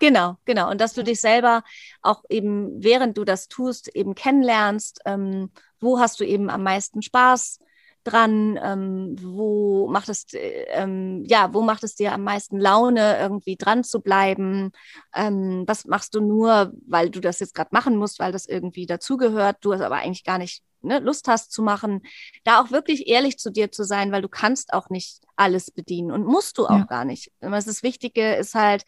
[0.00, 0.70] Genau, genau.
[0.70, 1.62] Und dass du dich selber
[2.00, 5.50] auch eben, während du das tust, eben kennenlernst, ähm,
[5.80, 7.58] wo hast du eben am meisten Spaß
[8.02, 13.56] dran, ähm, wo macht es, ähm, ja, wo macht es dir am meisten Laune, irgendwie
[13.56, 14.72] dran zu bleiben?
[15.14, 18.86] Ähm, was machst du nur, weil du das jetzt gerade machen musst, weil das irgendwie
[18.86, 22.00] dazugehört, du es aber eigentlich gar nicht ne, Lust hast zu machen,
[22.44, 26.10] da auch wirklich ehrlich zu dir zu sein, weil du kannst auch nicht alles bedienen
[26.10, 26.84] und musst du auch ja.
[26.84, 27.32] gar nicht.
[27.40, 28.84] Das Wichtige ist halt,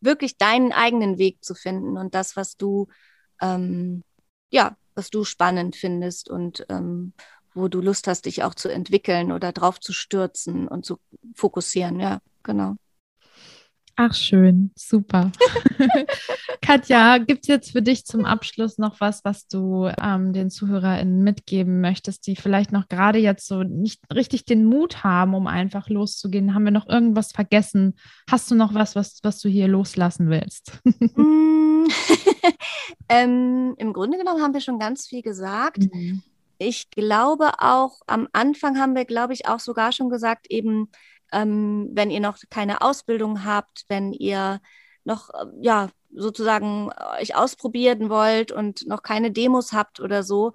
[0.00, 2.88] wirklich deinen eigenen Weg zu finden und das, was du,
[3.40, 4.02] ähm,
[4.50, 7.12] ja, was du spannend findest und ähm,
[7.54, 10.98] wo du Lust hast, dich auch zu entwickeln oder drauf zu stürzen und zu
[11.34, 11.98] fokussieren.
[12.00, 12.76] Ja, genau.
[14.02, 15.30] Ach schön, super.
[16.62, 21.22] Katja, gibt es jetzt für dich zum Abschluss noch was, was du ähm, den ZuhörerInnen
[21.22, 25.90] mitgeben möchtest, die vielleicht noch gerade jetzt so nicht richtig den Mut haben, um einfach
[25.90, 26.54] loszugehen?
[26.54, 27.94] Haben wir noch irgendwas vergessen?
[28.30, 30.72] Hast du noch was, was, was du hier loslassen willst?
[31.16, 31.86] Mm.
[33.08, 35.78] ähm, Im Grunde genommen haben wir schon ganz viel gesagt.
[35.92, 36.22] Mhm.
[36.58, 40.88] Ich glaube auch, am Anfang haben wir, glaube ich, auch sogar schon gesagt, eben,
[41.32, 44.60] ähm, wenn ihr noch keine Ausbildung habt, wenn ihr
[45.04, 50.52] noch, äh, ja, sozusagen euch ausprobieren wollt und noch keine Demos habt oder so,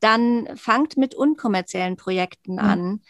[0.00, 2.58] dann fangt mit unkommerziellen Projekten mhm.
[2.58, 3.00] an.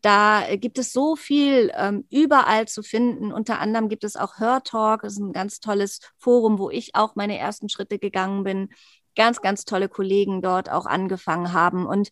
[0.00, 3.32] Da gibt es so viel ähm, überall zu finden.
[3.32, 7.16] Unter anderem gibt es auch Hörtalk, das ist ein ganz tolles Forum, wo ich auch
[7.16, 8.70] meine ersten Schritte gegangen bin
[9.16, 11.86] ganz, ganz tolle Kollegen dort auch angefangen haben.
[11.86, 12.10] Und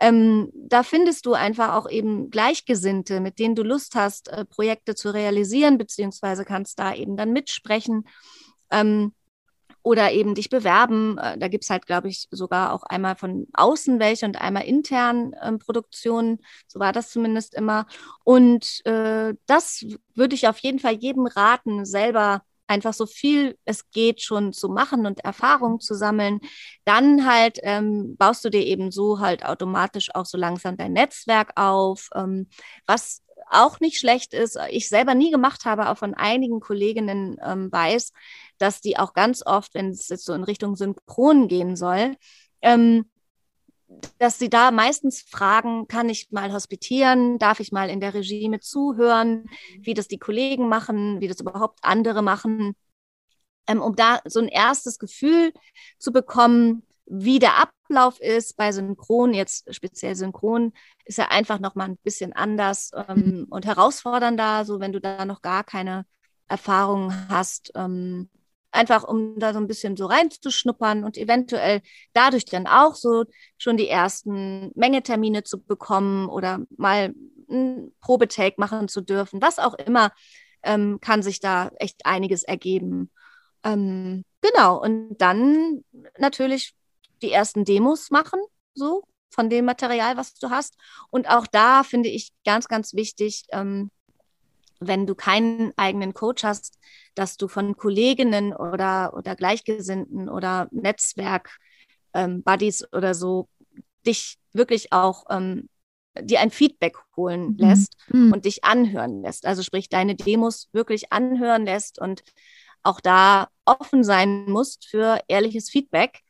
[0.00, 4.94] ähm, da findest du einfach auch eben Gleichgesinnte, mit denen du Lust hast, äh, Projekte
[4.94, 8.06] zu realisieren, beziehungsweise kannst da eben dann mitsprechen.
[8.70, 9.12] Ähm,
[9.82, 11.18] oder eben dich bewerben.
[11.18, 14.64] Äh, da gibt es halt, glaube ich, sogar auch einmal von außen welche und einmal
[14.64, 16.38] intern ähm, Produktionen.
[16.66, 17.86] So war das zumindest immer.
[18.24, 23.90] Und äh, das würde ich auf jeden Fall jedem raten, selber einfach so viel es
[23.90, 26.40] geht schon zu machen und Erfahrung zu sammeln,
[26.84, 31.52] dann halt ähm, baust du dir eben so halt automatisch auch so langsam dein Netzwerk
[31.56, 32.48] auf, ähm,
[32.86, 37.72] was auch nicht schlecht ist, ich selber nie gemacht habe, auch von einigen Kolleginnen ähm,
[37.72, 38.12] weiß,
[38.58, 42.16] dass die auch ganz oft, wenn es jetzt so in Richtung Synchron gehen soll,
[42.62, 43.06] ähm,
[44.18, 48.48] dass sie da meistens fragen, kann ich mal hospitieren, darf ich mal in der Regie
[48.48, 49.46] mit zuhören,
[49.80, 52.74] wie das die Kollegen machen, wie das überhaupt andere machen,
[53.66, 55.52] ähm, um da so ein erstes Gefühl
[55.98, 60.72] zu bekommen, wie der Ablauf ist bei Synchron, jetzt speziell Synchron,
[61.04, 63.46] ist ja einfach nochmal ein bisschen anders ähm, mhm.
[63.50, 66.06] und herausfordernder, so wenn du da noch gar keine
[66.46, 67.72] Erfahrungen hast.
[67.74, 68.28] Ähm,
[68.72, 71.80] einfach um da so ein bisschen so reinzuschnuppern und eventuell
[72.12, 73.24] dadurch dann auch so
[73.58, 77.14] schon die ersten Mengetermine zu bekommen oder mal
[77.50, 80.12] ein Probetake machen zu dürfen, was auch immer,
[80.62, 83.10] ähm, kann sich da echt einiges ergeben.
[83.64, 85.84] Ähm, genau, und dann
[86.18, 86.74] natürlich
[87.22, 88.40] die ersten Demos machen,
[88.74, 90.76] so von dem Material, was du hast.
[91.10, 93.90] Und auch da finde ich ganz, ganz wichtig, ähm,
[94.80, 96.78] wenn du keinen eigenen Coach hast,
[97.14, 101.58] dass du von Kolleginnen oder, oder Gleichgesinnten oder Netzwerk
[102.14, 103.48] ähm, Buddies oder so
[104.06, 105.68] dich wirklich auch ähm,
[106.18, 107.56] dir ein Feedback holen mhm.
[107.58, 108.32] lässt mhm.
[108.32, 109.46] und dich anhören lässt.
[109.46, 112.22] Also sprich, deine Demos wirklich anhören lässt und
[112.82, 116.20] auch da offen sein musst für ehrliches Feedback,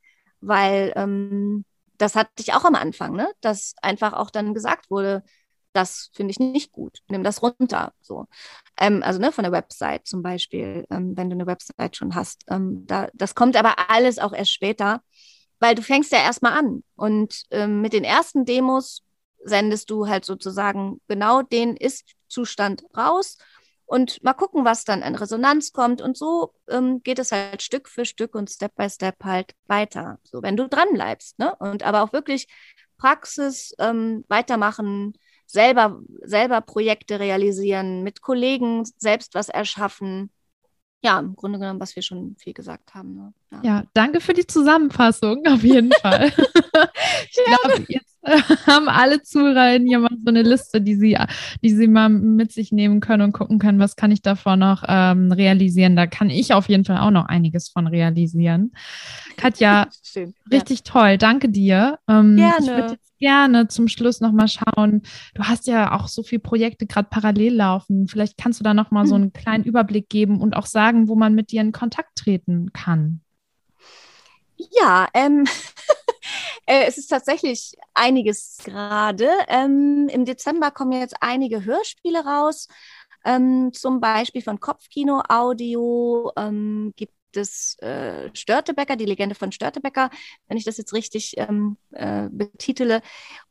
[0.40, 1.64] weil ähm,
[1.96, 3.30] das hatte ich auch am Anfang, ne?
[3.40, 5.22] dass einfach auch dann gesagt wurde,
[5.72, 7.92] das finde ich nicht gut, nimm das runter.
[8.00, 8.26] So.
[8.78, 12.44] Ähm, also ne, von der Website zum Beispiel, ähm, wenn du eine Website schon hast.
[12.48, 15.02] Ähm, da, das kommt aber alles auch erst später,
[15.60, 16.82] weil du fängst ja erstmal an.
[16.96, 19.02] Und ähm, mit den ersten Demos
[19.44, 23.38] sendest du halt sozusagen genau den Ist-Zustand raus
[23.90, 26.00] und mal gucken, was dann an Resonanz kommt.
[26.00, 30.18] Und so ähm, geht es halt Stück für Stück und Step by Step halt weiter.
[30.22, 31.54] So, wenn du dran bleibst, ne?
[31.56, 32.46] Und aber auch wirklich
[32.98, 35.14] Praxis ähm, weitermachen,
[35.52, 40.30] selber, selber Projekte realisieren, mit Kollegen selbst was erschaffen.
[41.02, 43.14] Ja, im Grunde genommen, was wir schon viel gesagt haben.
[43.14, 43.34] Ne?
[43.52, 43.60] Ja.
[43.62, 43.82] ja.
[43.94, 46.26] danke für die Zusammenfassung, auf jeden Fall.
[47.30, 48.10] ich glaube, jetzt
[48.66, 51.16] haben alle Zuhörer hier mal so eine Liste, die sie,
[51.62, 54.84] die sie mal mit sich nehmen können und gucken können, was kann ich davon noch
[54.86, 55.96] ähm, realisieren.
[55.96, 58.72] Da kann ich auf jeden Fall auch noch einiges von realisieren.
[59.36, 60.84] Katja, Schön, richtig ja.
[60.84, 61.18] toll.
[61.18, 61.98] Danke dir.
[62.08, 62.56] Ähm, Gerne.
[62.60, 65.02] Ich würde jetzt gerne zum Schluss nochmal schauen.
[65.34, 68.06] Du hast ja auch so viele Projekte gerade parallel laufen.
[68.06, 69.22] Vielleicht kannst du da nochmal so hm.
[69.22, 73.20] einen kleinen Überblick geben und auch sagen, wo man mit dir in Kontakt treten kann.
[74.68, 75.46] Ja, ähm,
[76.66, 79.28] äh, es ist tatsächlich einiges gerade.
[79.48, 82.68] Ähm, Im Dezember kommen jetzt einige Hörspiele raus.
[83.24, 90.10] Ähm, zum Beispiel von Kopfkino Audio ähm, gibt des äh, Störtebecker, die Legende von Störtebecker,
[90.48, 93.02] wenn ich das jetzt richtig ähm, äh, betitele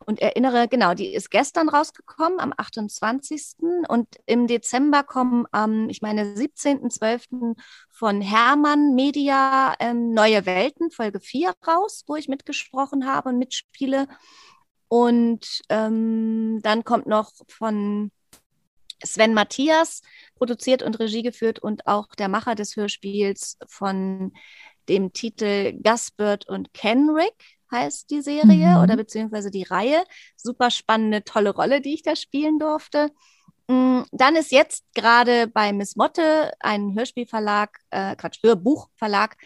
[0.05, 3.55] und erinnere, genau, die ist gestern rausgekommen, am 28.
[3.87, 7.55] Und im Dezember kommen am, ich meine, 17.12.
[7.89, 14.07] von Hermann Media ähm, Neue Welten, Folge 4 raus, wo ich mitgesprochen habe und mitspiele.
[14.87, 18.11] Und ähm, dann kommt noch von
[19.03, 20.01] Sven Matthias
[20.35, 24.33] produziert und Regie geführt und auch der Macher des Hörspiels von
[24.87, 27.33] dem Titel Gasbird und Kenrick
[27.71, 28.83] heißt die Serie mhm.
[28.83, 30.03] oder beziehungsweise die Reihe.
[30.35, 33.11] Super spannende, tolle Rolle, die ich da spielen durfte.
[33.67, 39.37] Mm, dann ist jetzt gerade bei Miss Motte ein Hörspielverlag, äh, Quatsch, Hörbuchverlag,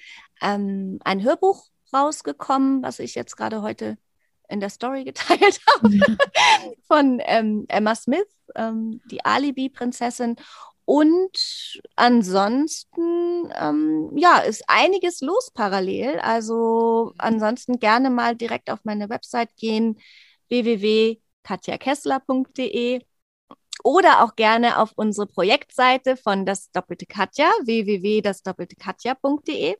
[0.41, 3.97] ähm, ein Hörbuch rausgekommen, was ich jetzt gerade heute
[4.49, 5.89] in der Story geteilt habe,
[6.87, 10.35] von ähm, Emma Smith, ähm, die Alibi-Prinzessin.
[10.85, 16.19] Und ansonsten, ähm, ja, ist einiges los parallel.
[16.19, 19.97] Also ansonsten gerne mal direkt auf meine Website gehen,
[20.49, 23.01] www.katjakessler.de
[23.83, 29.75] oder auch gerne auf unsere Projektseite von das Doppelte Katja, www.dasdoppeltekatja.de.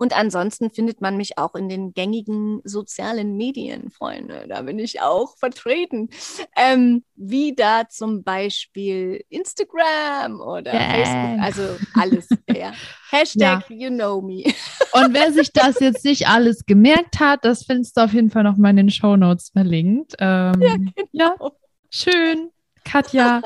[0.00, 4.46] Und ansonsten findet man mich auch in den gängigen sozialen Medien, Freunde.
[4.48, 6.08] Da bin ich auch vertreten.
[6.56, 10.90] Ähm, wie da zum Beispiel Instagram oder yeah.
[10.94, 12.28] Facebook, also alles.
[12.50, 12.72] Ja.
[13.10, 13.76] Hashtag ja.
[13.76, 14.44] you know me.
[14.92, 18.42] Und wer sich das jetzt nicht alles gemerkt hat, das findest du auf jeden Fall
[18.42, 20.14] nochmal in den Show Notes verlinkt.
[20.18, 21.02] Ähm, ja, genau.
[21.12, 21.50] ja,
[21.90, 22.50] schön.
[22.90, 23.42] Katja,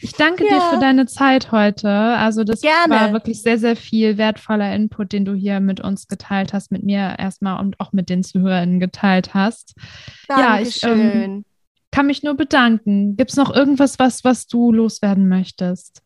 [0.00, 0.50] ich danke ja.
[0.50, 1.88] dir für deine Zeit heute.
[1.88, 2.94] Also das Gerne.
[2.94, 6.82] war wirklich sehr, sehr viel wertvoller Input, den du hier mit uns geteilt hast, mit
[6.82, 9.74] mir erstmal und auch mit den Zuhörerinnen geteilt hast.
[10.28, 10.44] Dankeschön.
[10.44, 11.44] Ja, ich ähm,
[11.90, 13.16] kann mich nur bedanken.
[13.16, 16.02] Gibt es noch irgendwas, was, was du loswerden möchtest?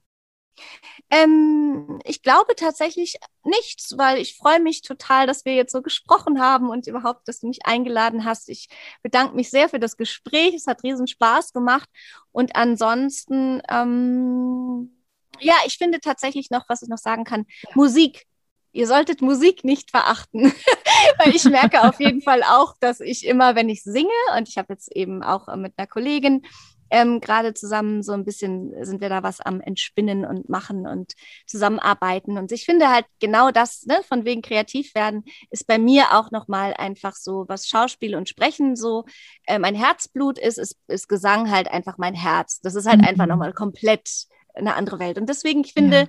[1.11, 6.41] Ähm, ich glaube tatsächlich nichts, weil ich freue mich total, dass wir jetzt so gesprochen
[6.41, 8.49] haben und überhaupt, dass du mich eingeladen hast.
[8.49, 8.69] Ich
[9.03, 10.55] bedanke mich sehr für das Gespräch.
[10.55, 11.89] Es hat riesen Spaß gemacht.
[12.31, 15.03] Und ansonsten, ähm,
[15.41, 17.71] ja, ich finde tatsächlich noch, was ich noch sagen kann, ja.
[17.75, 18.27] Musik.
[18.73, 20.53] Ihr solltet Musik nicht verachten.
[21.19, 24.59] Weil ich merke auf jeden Fall auch, dass ich immer, wenn ich singe, und ich
[24.59, 26.43] habe jetzt eben auch mit einer Kollegin
[26.91, 31.15] ähm, gerade zusammen so ein bisschen sind wir da was am Entspinnen und machen und
[31.47, 32.39] zusammenarbeiten.
[32.39, 36.31] Und ich finde halt genau das, ne, von wegen kreativ werden, ist bei mir auch
[36.31, 39.05] nochmal einfach so, was Schauspiel und Sprechen so
[39.47, 42.61] äh, mein Herzblut ist, ist, ist Gesang halt einfach mein Herz.
[42.61, 43.07] Das ist halt mhm.
[43.09, 45.19] einfach nochmal komplett eine andere Welt.
[45.19, 46.09] Und deswegen, ich finde, ja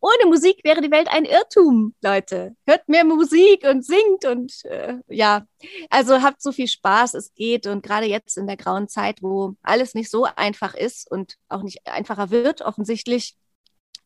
[0.00, 2.56] ohne Musik wäre die Welt ein Irrtum, Leute.
[2.66, 5.46] Hört mehr Musik und singt und äh, ja,
[5.90, 7.66] also habt so viel Spaß, es geht.
[7.66, 11.62] Und gerade jetzt in der grauen Zeit, wo alles nicht so einfach ist und auch
[11.62, 13.36] nicht einfacher wird, offensichtlich,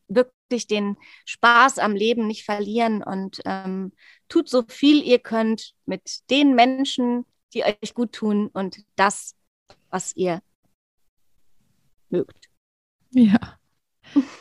[0.09, 3.93] wirklich den Spaß am Leben nicht verlieren und ähm,
[4.29, 7.25] tut so viel ihr könnt mit den Menschen,
[7.55, 9.35] die euch gut tun und das,
[9.89, 10.43] was ihr
[12.11, 12.51] mögt.
[13.13, 13.59] Ja.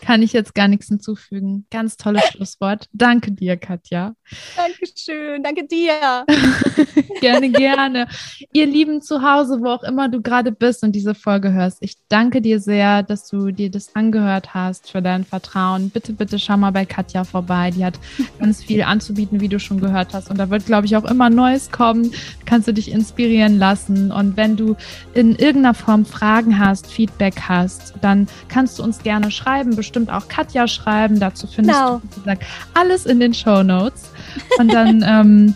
[0.02, 1.66] Kann ich jetzt gar nichts hinzufügen.
[1.72, 2.88] Ganz tolles Schlusswort.
[2.94, 4.16] Danke dir, Katja.
[4.56, 5.44] Dankeschön.
[5.44, 6.26] Danke dir.
[7.22, 8.08] gerne, gerne.
[8.52, 11.96] Ihr Lieben zu Hause, wo auch immer du gerade bist und diese Folge hörst, ich
[12.10, 15.90] danke dir sehr, dass du dir das angehört hast, für dein Vertrauen.
[15.90, 17.72] Bitte, bitte schau mal bei Katja vorbei.
[17.72, 18.00] Die hat
[18.40, 20.30] ganz viel anzubieten, wie du schon gehört hast.
[20.30, 22.12] Und da wird, glaube ich, auch immer Neues kommen.
[22.46, 24.12] Kannst du dich inspirieren lassen.
[24.12, 24.76] Und wenn du
[25.14, 30.12] in irgendeiner Form Fragen hast, Feedback hast, dann kannst du uns gerne schreiben schreiben, bestimmt
[30.12, 31.20] auch Katja schreiben.
[31.20, 31.98] Dazu findest genau.
[31.98, 32.44] du, wie gesagt,
[32.74, 34.12] alles in den Show Notes.
[34.60, 35.56] Und dann ähm,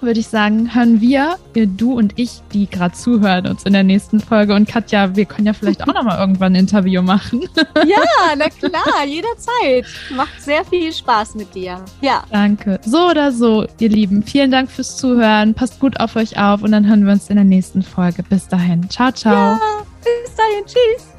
[0.00, 4.20] würde ich sagen, hören wir, du und ich, die gerade zuhören, uns in der nächsten
[4.20, 4.54] Folge.
[4.54, 7.42] Und Katja, wir können ja vielleicht auch nochmal irgendwann ein Interview machen.
[7.86, 8.02] ja,
[8.36, 9.86] na klar, jederzeit.
[10.14, 11.82] Macht sehr viel Spaß mit dir.
[12.02, 12.24] Ja.
[12.30, 12.80] Danke.
[12.84, 15.54] So oder so, ihr Lieben, vielen Dank fürs Zuhören.
[15.54, 18.22] Passt gut auf euch auf und dann hören wir uns in der nächsten Folge.
[18.24, 18.90] Bis dahin.
[18.90, 19.32] Ciao, ciao.
[19.32, 19.60] Ja,
[20.02, 20.64] bis dahin.
[20.66, 21.14] Tschüss.